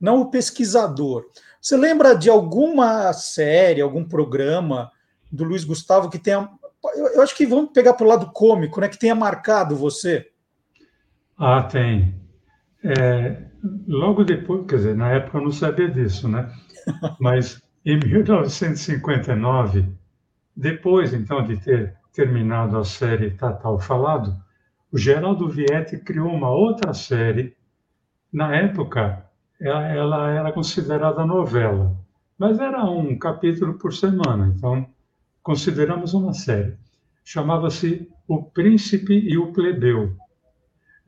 não 0.00 0.20
o 0.20 0.30
pesquisador. 0.30 1.26
Você 1.60 1.76
lembra 1.76 2.14
de 2.14 2.30
alguma 2.30 3.12
série, 3.12 3.80
algum 3.80 4.04
programa 4.04 4.90
do 5.30 5.44
Luiz 5.44 5.64
Gustavo 5.64 6.08
que 6.08 6.18
tenha. 6.18 6.48
Eu 7.14 7.22
acho 7.22 7.36
que 7.36 7.44
vamos 7.44 7.72
pegar 7.72 7.94
para 7.94 8.06
o 8.06 8.08
lado 8.08 8.30
cômico, 8.32 8.80
né? 8.80 8.88
Que 8.88 8.98
tenha 8.98 9.14
marcado 9.14 9.76
você. 9.76 10.28
Ah, 11.36 11.62
tem. 11.64 12.14
É, 12.82 13.42
logo 13.86 14.24
depois, 14.24 14.64
quer 14.66 14.76
dizer, 14.76 14.96
na 14.96 15.10
época 15.10 15.38
eu 15.38 15.42
não 15.42 15.52
sabia 15.52 15.90
disso, 15.90 16.28
né? 16.28 16.50
Mas 17.20 17.60
em 17.84 17.98
1959, 17.98 19.88
depois 20.56 21.12
então 21.12 21.42
de 21.42 21.56
ter 21.56 21.97
terminado 22.18 22.76
a 22.76 22.84
série 22.84 23.30
Tatal 23.30 23.78
Falado, 23.78 24.36
o 24.90 24.98
Geraldo 24.98 25.48
Vietti 25.48 25.96
criou 25.98 26.26
uma 26.26 26.50
outra 26.50 26.92
série. 26.92 27.56
Na 28.32 28.56
época, 28.56 29.24
ela 29.60 30.28
era 30.28 30.50
considerada 30.50 31.24
novela, 31.24 31.96
mas 32.36 32.58
era 32.58 32.84
um 32.84 33.16
capítulo 33.16 33.74
por 33.74 33.94
semana, 33.94 34.52
então 34.52 34.84
consideramos 35.44 36.12
uma 36.12 36.32
série. 36.32 36.76
Chamava-se 37.22 38.10
O 38.26 38.42
Príncipe 38.42 39.14
e 39.14 39.38
o 39.38 39.52
Plebeu. 39.52 40.16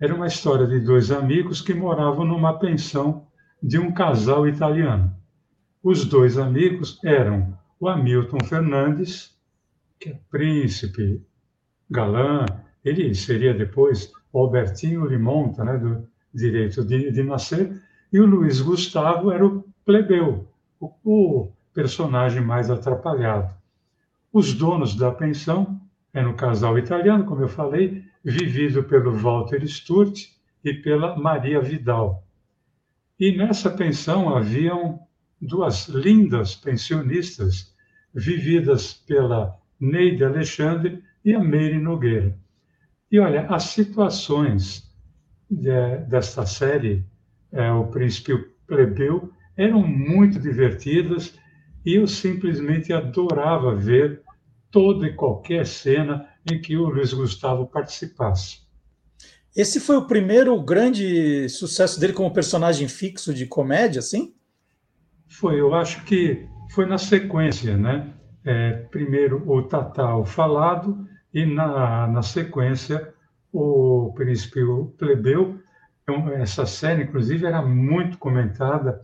Era 0.01 0.15
uma 0.15 0.29
história 0.29 0.65
de 0.65 0.79
dois 0.79 1.11
amigos 1.11 1.61
que 1.61 1.75
moravam 1.75 2.25
numa 2.25 2.57
pensão 2.57 3.27
de 3.61 3.81
um 3.81 3.91
casal 3.91 4.47
italiano. 4.47 5.13
Os 5.83 6.05
dois 6.05 6.39
amigos 6.39 7.01
eram 7.03 7.59
o 7.81 7.89
Hamilton 7.89 8.39
Fernandes, 8.45 9.40
que 10.01 10.09
é 10.09 10.19
príncipe, 10.31 11.23
galã, 11.91 12.47
ele 12.83 13.15
seria 13.15 13.53
depois 13.53 14.11
o 14.33 14.39
Albertinho 14.39 15.05
Limonta, 15.05 15.63
né, 15.63 15.77
do 15.77 16.09
direito 16.33 16.83
de, 16.83 17.13
de 17.13 17.23
nascer, 17.23 17.83
e 18.11 18.19
o 18.19 18.27
Luiz 18.27 18.63
Gustavo 18.63 19.31
era 19.31 19.47
o 19.47 19.63
plebeu, 19.85 20.49
o, 20.81 20.91
o 21.05 21.53
personagem 21.75 22.41
mais 22.41 22.71
atrapalhado. 22.71 23.55
Os 24.33 24.55
donos 24.55 24.95
da 24.95 25.13
pensão 25.13 25.79
eram 26.15 26.31
um 26.31 26.37
casal 26.37 26.79
italiano, 26.79 27.27
como 27.27 27.43
eu 27.43 27.49
falei, 27.49 28.03
vivido 28.25 28.83
pelo 28.85 29.13
Walter 29.13 29.63
Sturt 29.67 30.29
e 30.65 30.73
pela 30.73 31.17
Maria 31.17 31.61
Vidal. 31.61 32.25
E 33.19 33.37
nessa 33.37 33.71
pensão 33.71 34.35
haviam 34.35 35.01
duas 35.41 35.89
lindas 35.89 36.55
pensionistas, 36.55 37.75
vividas 38.15 38.95
pela 38.95 39.61
Neide 39.81 40.25
Alexandre 40.25 41.03
e 41.25 41.35
a 41.35 41.41
Meire 41.41 41.79
Nogueira. 41.79 42.37
E 43.11 43.19
olha, 43.19 43.47
as 43.47 43.65
situações 43.65 44.89
de, 45.51 45.97
desta 46.09 46.47
série 46.47 47.05
é, 47.53 47.71
o 47.73 47.87
príncipe 47.87 48.33
plebeu, 48.67 49.33
eram 49.57 49.87
muito 49.87 50.39
divertidas 50.39 51.35
e 51.85 51.95
eu 51.95 52.07
simplesmente 52.07 52.93
adorava 52.93 53.75
ver 53.75 54.23
toda 54.71 55.07
e 55.07 55.15
qualquer 55.15 55.67
cena 55.67 56.29
em 56.51 56.61
que 56.61 56.77
o 56.77 56.89
Luiz 56.89 57.13
Gustavo 57.13 57.67
participasse. 57.67 58.61
Esse 59.55 59.81
foi 59.81 59.97
o 59.97 60.07
primeiro 60.07 60.61
grande 60.63 61.49
sucesso 61.49 61.99
dele 61.99 62.13
como 62.13 62.33
personagem 62.33 62.87
fixo 62.87 63.35
de 63.35 63.47
comédia, 63.47 64.01
sim? 64.01 64.33
Foi, 65.29 65.61
eu 65.61 65.75
acho 65.75 66.05
que 66.05 66.47
foi 66.71 66.87
na 66.87 66.99
sequência, 66.99 67.77
né? 67.77 68.15
É, 68.45 68.73
primeiro 68.91 69.43
o 69.51 69.63
Tatal 69.63 70.25
falado 70.25 71.07
e 71.33 71.45
na, 71.45 72.07
na 72.07 72.23
sequência 72.23 73.13
o 73.53 74.13
príncipe 74.15 74.61
plebeu 74.97 75.61
então, 76.11 76.29
essa 76.31 76.67
série, 76.67 77.05
inclusive, 77.05 77.47
era 77.47 77.63
muito 77.63 78.19
comentada. 78.19 79.01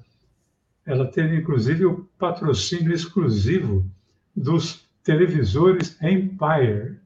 Ela 0.84 1.06
teve, 1.06 1.36
inclusive, 1.36 1.86
o 1.86 2.08
patrocínio 2.18 2.92
exclusivo 2.92 3.88
dos 4.34 4.88
televisores 5.04 5.96
Empire. 6.02 6.98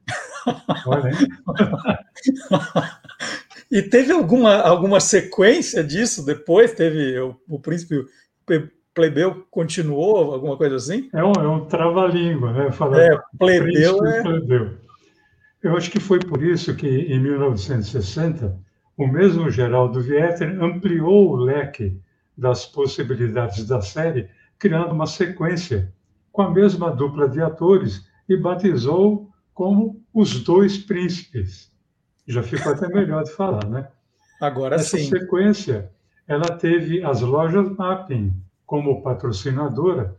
Olha, 0.87 1.11
e 3.69 3.83
teve 3.83 4.11
alguma, 4.11 4.55
alguma 4.55 4.99
sequência 4.99 5.83
disso 5.83 6.25
depois? 6.25 6.73
Teve 6.73 7.19
o, 7.19 7.39
o 7.47 7.59
príncipe 7.59 8.03
plebeu 9.01 9.47
continuou, 9.49 10.31
alguma 10.31 10.55
coisa 10.55 10.75
assim? 10.75 11.09
É 11.11 11.23
um, 11.23 11.31
é 11.31 11.47
um 11.47 11.65
trava-língua, 11.65 12.53
né? 12.53 12.71
Falar 12.71 13.01
é, 13.01 13.19
plebeu 13.39 14.05
é... 14.05 14.21
plebeu. 14.21 14.77
Eu 15.63 15.75
acho 15.75 15.89
que 15.89 15.99
foi 15.99 16.19
por 16.19 16.43
isso 16.43 16.75
que, 16.75 16.87
em 16.87 17.19
1960, 17.19 18.59
o 18.95 19.07
mesmo 19.07 19.49
Geraldo 19.49 20.01
Vieter 20.01 20.61
ampliou 20.61 21.31
o 21.31 21.35
leque 21.35 21.99
das 22.37 22.65
possibilidades 22.65 23.65
da 23.65 23.81
série, 23.81 24.29
criando 24.59 24.93
uma 24.93 25.07
sequência 25.07 25.91
com 26.31 26.43
a 26.43 26.51
mesma 26.51 26.91
dupla 26.91 27.27
de 27.27 27.41
atores 27.41 28.05
e 28.29 28.37
batizou 28.37 29.29
como 29.53 30.01
Os 30.13 30.43
Dois 30.43 30.77
Príncipes. 30.77 31.71
Já 32.27 32.43
ficou 32.43 32.71
até 32.71 32.87
melhor 32.87 33.23
de 33.23 33.31
falar, 33.31 33.65
né? 33.65 33.87
Agora 34.39 34.75
Essa 34.75 34.97
sim. 34.97 35.07
Essa 35.07 35.19
sequência, 35.19 35.91
ela 36.27 36.55
teve 36.57 37.03
as 37.03 37.21
lojas 37.21 37.69
Mapping 37.75 38.33
como 38.71 39.01
patrocinadora 39.01 40.17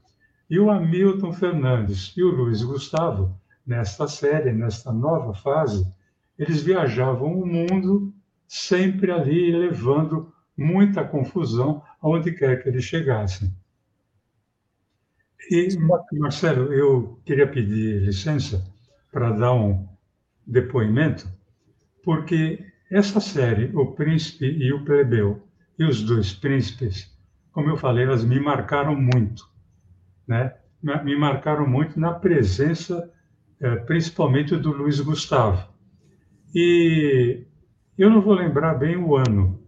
e 0.51 0.59
o 0.59 0.71
Hamilton 0.71 1.33
Fernandes 1.33 2.13
e 2.15 2.23
o 2.23 2.29
Luiz 2.29 2.63
Gustavo, 2.63 3.35
nesta 3.67 4.07
série, 4.07 4.53
nesta 4.53 4.93
nova 4.93 5.33
fase, 5.33 5.91
eles 6.39 6.63
viajavam 6.63 7.33
o 7.33 7.47
mundo 7.47 8.13
sempre 8.47 9.11
ali 9.11 9.57
levando 9.57 10.31
muita 10.55 11.03
confusão 11.03 11.83
aonde 12.03 12.31
quer 12.31 12.63
que 12.63 12.69
eles 12.69 12.85
chegassem. 12.85 13.51
E, 15.51 15.75
Marcelo, 16.13 16.75
eu 16.75 17.19
queria 17.25 17.51
pedir 17.51 18.03
licença 18.03 18.63
para 19.11 19.31
dar 19.31 19.55
um 19.55 19.89
depoimento, 20.47 21.27
porque 22.05 22.63
essa 22.91 23.19
série, 23.19 23.75
O 23.75 23.93
Príncipe 23.93 24.45
e 24.45 24.71
o 24.75 24.85
Plebeu, 24.85 25.43
e 25.79 25.87
os 25.87 26.03
dois 26.03 26.35
príncipes, 26.35 27.12
como 27.53 27.69
eu 27.69 27.77
falei, 27.77 28.05
elas 28.05 28.25
me 28.25 28.41
marcaram 28.41 28.97
muito, 28.97 29.47
né? 30.27 30.55
Me 31.05 31.17
marcaram 31.17 31.67
muito 31.67 32.01
na 32.01 32.13
presença, 32.13 33.09
é, 33.61 33.77
principalmente 33.77 34.57
do 34.57 34.73
Luiz 34.73 34.99
Gustavo. 35.01 35.69
E 36.55 37.47
eu 37.97 38.11
não 38.11 38.21
vou 38.21 38.35
lembrar 38.35 38.75
bem 38.75 38.97
o 38.97 39.15
ano, 39.15 39.63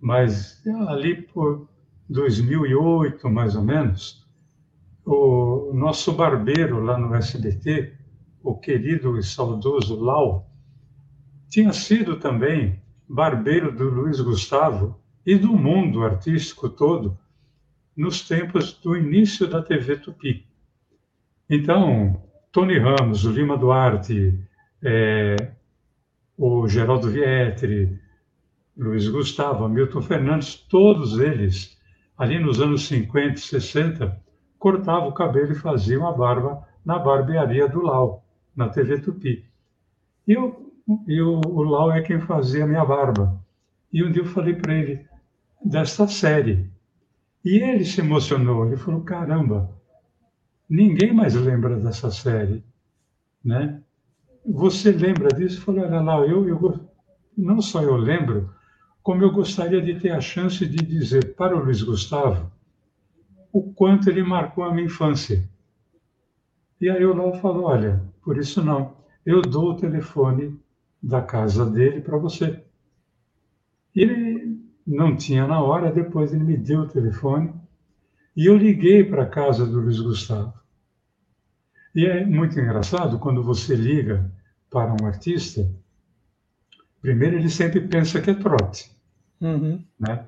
mas 0.00 0.62
ali 0.88 1.20
por 1.20 1.68
2008, 2.08 3.28
mais 3.28 3.56
ou 3.56 3.62
menos, 3.62 4.24
o 5.04 5.72
nosso 5.74 6.12
barbeiro 6.12 6.82
lá 6.82 6.96
no 6.96 7.14
SBT, 7.14 7.92
o 8.42 8.56
querido 8.56 9.18
e 9.18 9.22
saudoso 9.22 10.00
Lau, 10.00 10.50
tinha 11.48 11.72
sido 11.72 12.16
também 12.16 12.80
barbeiro 13.08 13.70
do 13.70 13.88
Luiz 13.90 14.20
Gustavo 14.20 14.98
e 15.26 15.36
do 15.36 15.52
mundo 15.52 16.02
artístico 16.02 16.68
todo 16.68 17.18
nos 17.96 18.26
tempos 18.26 18.72
do 18.72 18.96
início 18.96 19.46
da 19.46 19.62
TV 19.62 19.96
Tupi. 19.96 20.46
Então, 21.48 22.22
Tony 22.50 22.78
Ramos, 22.78 23.24
o 23.24 23.30
Lima 23.30 23.56
Duarte, 23.56 24.38
é, 24.82 25.36
o 26.36 26.66
Geraldo 26.68 27.10
Vietri, 27.10 28.00
Luiz 28.76 29.08
Gustavo, 29.08 29.68
Milton 29.68 30.02
Fernandes, 30.02 30.56
todos 30.56 31.18
eles, 31.18 31.78
ali 32.18 32.38
nos 32.38 32.60
anos 32.60 32.86
50 32.86 33.34
e 33.34 33.38
60, 33.38 34.20
cortavam 34.58 35.08
o 35.08 35.14
cabelo 35.14 35.52
e 35.52 35.56
faziam 35.56 36.06
a 36.06 36.12
barba 36.12 36.66
na 36.84 36.98
barbearia 36.98 37.68
do 37.68 37.82
Lau, 37.82 38.24
na 38.54 38.68
TV 38.68 38.98
Tupi. 38.98 39.44
E, 40.26 40.32
eu, 40.32 40.72
e 41.06 41.20
o, 41.20 41.40
o 41.44 41.62
Lau 41.62 41.92
é 41.92 42.02
quem 42.02 42.20
fazia 42.20 42.64
a 42.64 42.66
minha 42.66 42.84
barba. 42.84 43.40
E 43.92 44.02
um 44.02 44.10
dia 44.10 44.22
eu 44.22 44.26
falei 44.26 44.54
para 44.54 44.74
ele 44.74 45.06
desta 45.64 46.08
série. 46.08 46.68
E 47.44 47.58
ele 47.58 47.84
se 47.84 48.00
emocionou, 48.00 48.66
ele 48.66 48.76
falou: 48.76 49.02
caramba, 49.02 49.70
ninguém 50.68 51.12
mais 51.12 51.34
lembra 51.34 51.76
dessa 51.76 52.10
série, 52.10 52.64
né? 53.44 53.82
Você 54.46 54.90
lembra 54.90 55.28
disso? 55.28 55.60
Falei: 55.60 55.84
olha 55.84 56.00
lá, 56.00 56.26
eu, 56.26 56.48
eu, 56.48 56.80
não 57.36 57.60
só 57.60 57.82
eu 57.82 57.96
lembro, 57.96 58.50
como 59.02 59.22
eu 59.22 59.30
gostaria 59.30 59.82
de 59.82 60.00
ter 60.00 60.10
a 60.10 60.20
chance 60.20 60.66
de 60.66 60.78
dizer 60.78 61.34
para 61.34 61.54
o 61.54 61.62
Luiz 61.62 61.82
Gustavo 61.82 62.50
o 63.52 63.72
quanto 63.74 64.08
ele 64.08 64.22
marcou 64.22 64.64
a 64.64 64.72
minha 64.72 64.86
infância. 64.86 65.48
E 66.80 66.88
aí 66.88 67.04
o 67.04 67.14
Lau 67.14 67.34
falou: 67.40 67.64
olha, 67.64 68.02
por 68.22 68.38
isso 68.38 68.64
não, 68.64 68.96
eu 69.24 69.42
dou 69.42 69.72
o 69.72 69.76
telefone 69.76 70.58
da 71.02 71.20
casa 71.20 71.66
dele 71.66 72.00
para 72.00 72.16
você. 72.16 72.64
E 73.94 74.00
ele 74.00 74.63
não 74.86 75.16
tinha 75.16 75.46
na 75.46 75.60
hora, 75.60 75.92
depois 75.92 76.32
ele 76.32 76.44
me 76.44 76.56
deu 76.56 76.80
o 76.80 76.88
telefone 76.88 77.52
e 78.36 78.46
eu 78.46 78.56
liguei 78.56 79.04
para 79.04 79.22
a 79.22 79.28
casa 79.28 79.66
do 79.66 79.80
Luiz 79.80 80.00
Gustavo. 80.00 80.52
E 81.94 82.04
é 82.04 82.24
muito 82.26 82.58
engraçado 82.58 83.18
quando 83.18 83.42
você 83.42 83.76
liga 83.76 84.30
para 84.68 84.94
um 85.00 85.06
artista, 85.06 85.70
primeiro 87.00 87.36
ele 87.36 87.48
sempre 87.48 87.80
pensa 87.80 88.20
que 88.20 88.30
é 88.30 88.34
trote. 88.34 88.90
Uhum. 89.40 89.84
Né? 90.00 90.26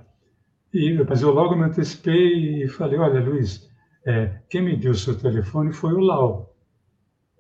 E, 0.73 0.93
mas 1.09 1.23
eu 1.23 1.33
logo 1.33 1.57
me 1.57 1.65
antecipei 1.65 2.63
e 2.63 2.69
falei: 2.69 2.99
Olha, 2.99 3.21
Luiz, 3.21 3.69
é, 4.05 4.41
quem 4.49 4.63
me 4.63 4.77
deu 4.77 4.93
o 4.93 4.95
seu 4.95 5.19
telefone 5.19 5.73
foi 5.73 5.93
o 5.95 6.01
Lau. 6.01 6.55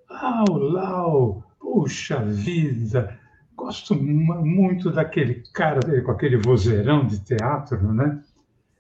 Ah, 0.08 0.44
o 0.50 0.56
Lau, 0.56 1.44
puxa 1.60 2.24
vida, 2.24 3.18
gosto 3.56 3.94
muito 3.94 4.90
daquele 4.90 5.42
cara 5.52 5.80
com 6.02 6.10
aquele 6.10 6.36
vozeirão 6.36 7.06
de 7.06 7.24
teatro, 7.24 7.92
né? 7.92 8.22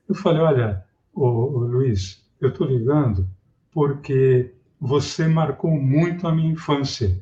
Eu 0.08 0.14
falei: 0.14 0.42
Olha, 0.42 0.84
ô, 1.14 1.24
ô 1.24 1.58
Luiz, 1.60 2.22
eu 2.40 2.50
estou 2.50 2.66
ligando 2.66 3.26
porque 3.72 4.54
você 4.78 5.26
marcou 5.26 5.70
muito 5.70 6.28
a 6.28 6.34
minha 6.34 6.52
infância. 6.52 7.18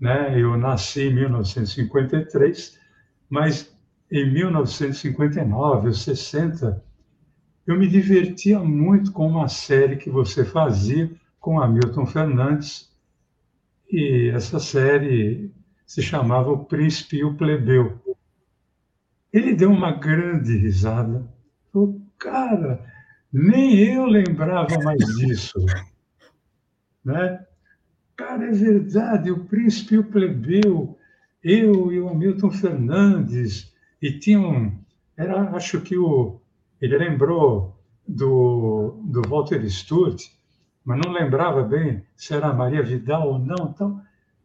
Né? 0.00 0.40
Eu 0.40 0.56
nasci 0.56 1.02
em 1.02 1.14
1953, 1.14 2.78
mas 3.28 3.70
em 4.10 4.32
1959 4.32 5.88
ou 5.88 5.94
60, 5.94 6.82
eu 7.66 7.78
me 7.78 7.86
divertia 7.86 8.58
muito 8.58 9.12
com 9.12 9.28
uma 9.28 9.48
série 9.48 9.96
que 9.96 10.10
você 10.10 10.44
fazia 10.44 11.10
com 11.38 11.60
Hamilton 11.60 12.06
Fernandes. 12.06 12.90
E 13.90 14.30
essa 14.34 14.58
série 14.58 15.52
se 15.90 16.00
chamava 16.02 16.52
O 16.52 16.66
Príncipe 16.66 17.16
e 17.16 17.24
o 17.24 17.34
Plebeu. 17.34 18.00
Ele 19.32 19.56
deu 19.56 19.72
uma 19.72 19.90
grande 19.90 20.56
risada. 20.56 21.28
Falou, 21.72 22.00
cara, 22.16 22.80
nem 23.32 23.76
eu 23.92 24.06
lembrava 24.06 24.78
mais 24.84 25.04
disso. 25.16 25.52
né? 27.04 27.44
Cara, 28.16 28.44
é 28.44 28.52
verdade, 28.52 29.32
o 29.32 29.46
príncipe 29.46 29.96
e 29.96 29.98
o 29.98 30.04
plebeu, 30.04 30.96
eu 31.42 31.90
e 31.90 31.98
o 31.98 32.08
Hamilton 32.08 32.50
Fernandes, 32.52 33.74
e 34.00 34.12
tinha 34.12 34.38
um. 34.38 34.78
Era, 35.16 35.50
acho 35.56 35.80
que 35.80 35.98
o. 35.98 36.40
Ele 36.80 36.98
lembrou 36.98 37.76
do, 38.06 39.00
do 39.06 39.22
Walter 39.28 39.64
Sturt, 39.68 40.22
mas 40.84 41.00
não 41.04 41.10
lembrava 41.12 41.64
bem 41.64 42.04
se 42.16 42.32
era 42.32 42.52
Maria 42.52 42.82
Vidal 42.82 43.28
ou 43.28 43.38
não. 43.40 43.72
Então, 43.74 44.00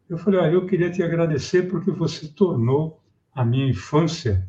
eu 0.09 0.17
falei: 0.17 0.39
ah, 0.39 0.51
eu 0.51 0.65
queria 0.65 0.91
te 0.91 1.01
agradecer 1.01 1.63
porque 1.63 1.91
você 1.91 2.27
tornou 2.27 3.01
a 3.33 3.43
minha 3.43 3.67
infância 3.67 4.47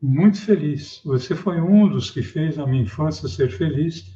muito 0.00 0.40
feliz. 0.40 1.00
Você 1.04 1.34
foi 1.34 1.60
um 1.60 1.88
dos 1.88 2.10
que 2.10 2.22
fez 2.22 2.58
a 2.58 2.66
minha 2.66 2.82
infância 2.82 3.28
ser 3.28 3.50
feliz 3.50 4.14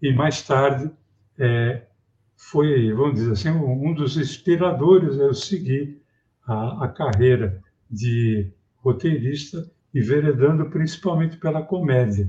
e 0.00 0.12
mais 0.12 0.42
tarde 0.42 0.90
é, 1.38 1.86
foi, 2.36 2.92
vamos 2.92 3.14
dizer 3.14 3.32
assim, 3.32 3.50
um 3.50 3.94
dos 3.94 4.16
inspiradores 4.16 5.18
a 5.18 5.24
eu 5.24 5.34
seguir 5.34 6.02
a, 6.46 6.84
a 6.84 6.88
carreira 6.88 7.62
de 7.90 8.50
roteirista 8.76 9.70
e 9.94 10.00
veredando 10.00 10.68
principalmente 10.70 11.36
pela 11.36 11.62
comédia. 11.62 12.28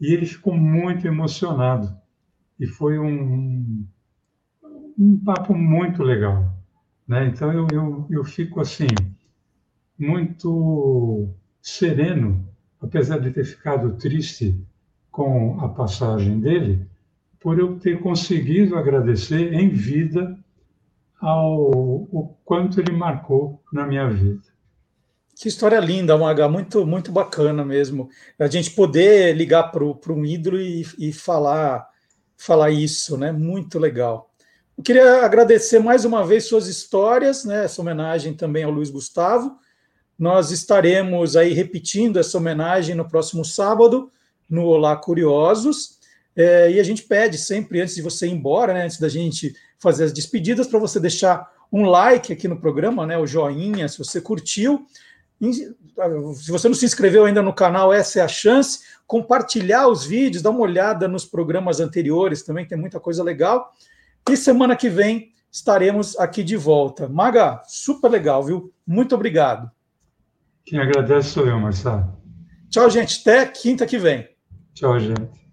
E 0.00 0.12
ele 0.12 0.26
ficou 0.26 0.54
muito 0.54 1.06
emocionado. 1.06 1.96
E 2.58 2.66
foi 2.66 2.98
um, 2.98 3.86
um 4.98 5.18
papo 5.18 5.54
muito 5.54 6.02
legal. 6.02 6.55
Né? 7.06 7.26
Então 7.26 7.52
eu, 7.52 7.66
eu, 7.72 8.06
eu 8.10 8.24
fico 8.24 8.60
assim, 8.60 8.88
muito 9.98 11.28
sereno, 11.62 12.46
apesar 12.80 13.18
de 13.18 13.30
ter 13.30 13.44
ficado 13.44 13.96
triste 13.96 14.58
com 15.10 15.58
a 15.60 15.68
passagem 15.68 16.40
dele, 16.40 16.86
por 17.40 17.58
eu 17.58 17.78
ter 17.78 18.00
conseguido 18.00 18.76
agradecer 18.76 19.54
em 19.54 19.70
vida 19.70 20.36
ao 21.20 21.70
o 22.12 22.36
quanto 22.44 22.80
ele 22.80 22.92
marcou 22.92 23.62
na 23.72 23.86
minha 23.86 24.08
vida. 24.10 24.42
Que 25.38 25.48
história 25.48 25.78
linda, 25.78 26.16
Maga, 26.16 26.48
muito, 26.48 26.86
muito 26.86 27.12
bacana 27.12 27.64
mesmo. 27.64 28.08
A 28.38 28.46
gente 28.46 28.70
poder 28.70 29.36
ligar 29.36 29.64
para 29.64 30.12
um 30.12 30.24
ídolo 30.24 30.58
e, 30.58 30.86
e 30.98 31.12
falar, 31.12 31.86
falar 32.38 32.70
isso, 32.70 33.18
né? 33.18 33.32
Muito 33.32 33.78
legal. 33.78 34.30
Eu 34.76 34.84
queria 34.84 35.24
agradecer 35.24 35.78
mais 35.78 36.04
uma 36.04 36.24
vez 36.24 36.44
suas 36.44 36.66
histórias, 36.66 37.46
né? 37.46 37.64
Essa 37.64 37.80
homenagem 37.80 38.34
também 38.34 38.62
ao 38.62 38.70
Luiz 38.70 38.90
Gustavo. 38.90 39.56
Nós 40.18 40.50
estaremos 40.50 41.34
aí 41.34 41.54
repetindo 41.54 42.18
essa 42.18 42.36
homenagem 42.36 42.94
no 42.94 43.08
próximo 43.08 43.42
sábado, 43.42 44.12
no 44.48 44.66
Olá 44.66 44.94
Curiosos. 44.94 45.98
É, 46.36 46.70
e 46.70 46.78
a 46.78 46.82
gente 46.82 47.04
pede 47.04 47.38
sempre, 47.38 47.80
antes 47.80 47.94
de 47.94 48.02
você 48.02 48.26
ir 48.26 48.32
embora, 48.32 48.74
né, 48.74 48.84
antes 48.84 49.00
da 49.00 49.08
gente 49.08 49.56
fazer 49.78 50.04
as 50.04 50.12
despedidas, 50.12 50.66
para 50.66 50.78
você 50.78 51.00
deixar 51.00 51.50
um 51.72 51.86
like 51.86 52.30
aqui 52.30 52.46
no 52.46 52.60
programa, 52.60 53.06
né, 53.06 53.16
o 53.16 53.26
joinha, 53.26 53.88
se 53.88 53.96
você 53.96 54.20
curtiu. 54.20 54.86
Se 55.40 56.50
você 56.50 56.68
não 56.68 56.74
se 56.74 56.84
inscreveu 56.84 57.24
ainda 57.24 57.40
no 57.40 57.54
canal, 57.54 57.94
essa 57.94 58.20
é 58.20 58.22
a 58.22 58.28
chance. 58.28 58.80
Compartilhar 59.06 59.88
os 59.88 60.04
vídeos, 60.04 60.42
dar 60.42 60.50
uma 60.50 60.60
olhada 60.60 61.08
nos 61.08 61.24
programas 61.24 61.80
anteriores 61.80 62.42
também, 62.42 62.66
tem 62.66 62.76
muita 62.76 63.00
coisa 63.00 63.22
legal. 63.22 63.72
E 64.28 64.36
semana 64.36 64.74
que 64.74 64.88
vem 64.88 65.32
estaremos 65.50 66.18
aqui 66.18 66.42
de 66.42 66.56
volta. 66.56 67.08
Maga, 67.08 67.62
super 67.66 68.10
legal, 68.10 68.42
viu? 68.42 68.72
Muito 68.86 69.14
obrigado. 69.14 69.70
Quem 70.64 70.80
agradece 70.80 71.30
sou 71.30 71.46
eu, 71.46 71.58
Marcelo. 71.60 72.12
Tchau, 72.68 72.90
gente. 72.90 73.20
Até 73.20 73.46
quinta 73.46 73.86
que 73.86 73.98
vem. 73.98 74.28
Tchau, 74.74 74.98
gente. 74.98 75.45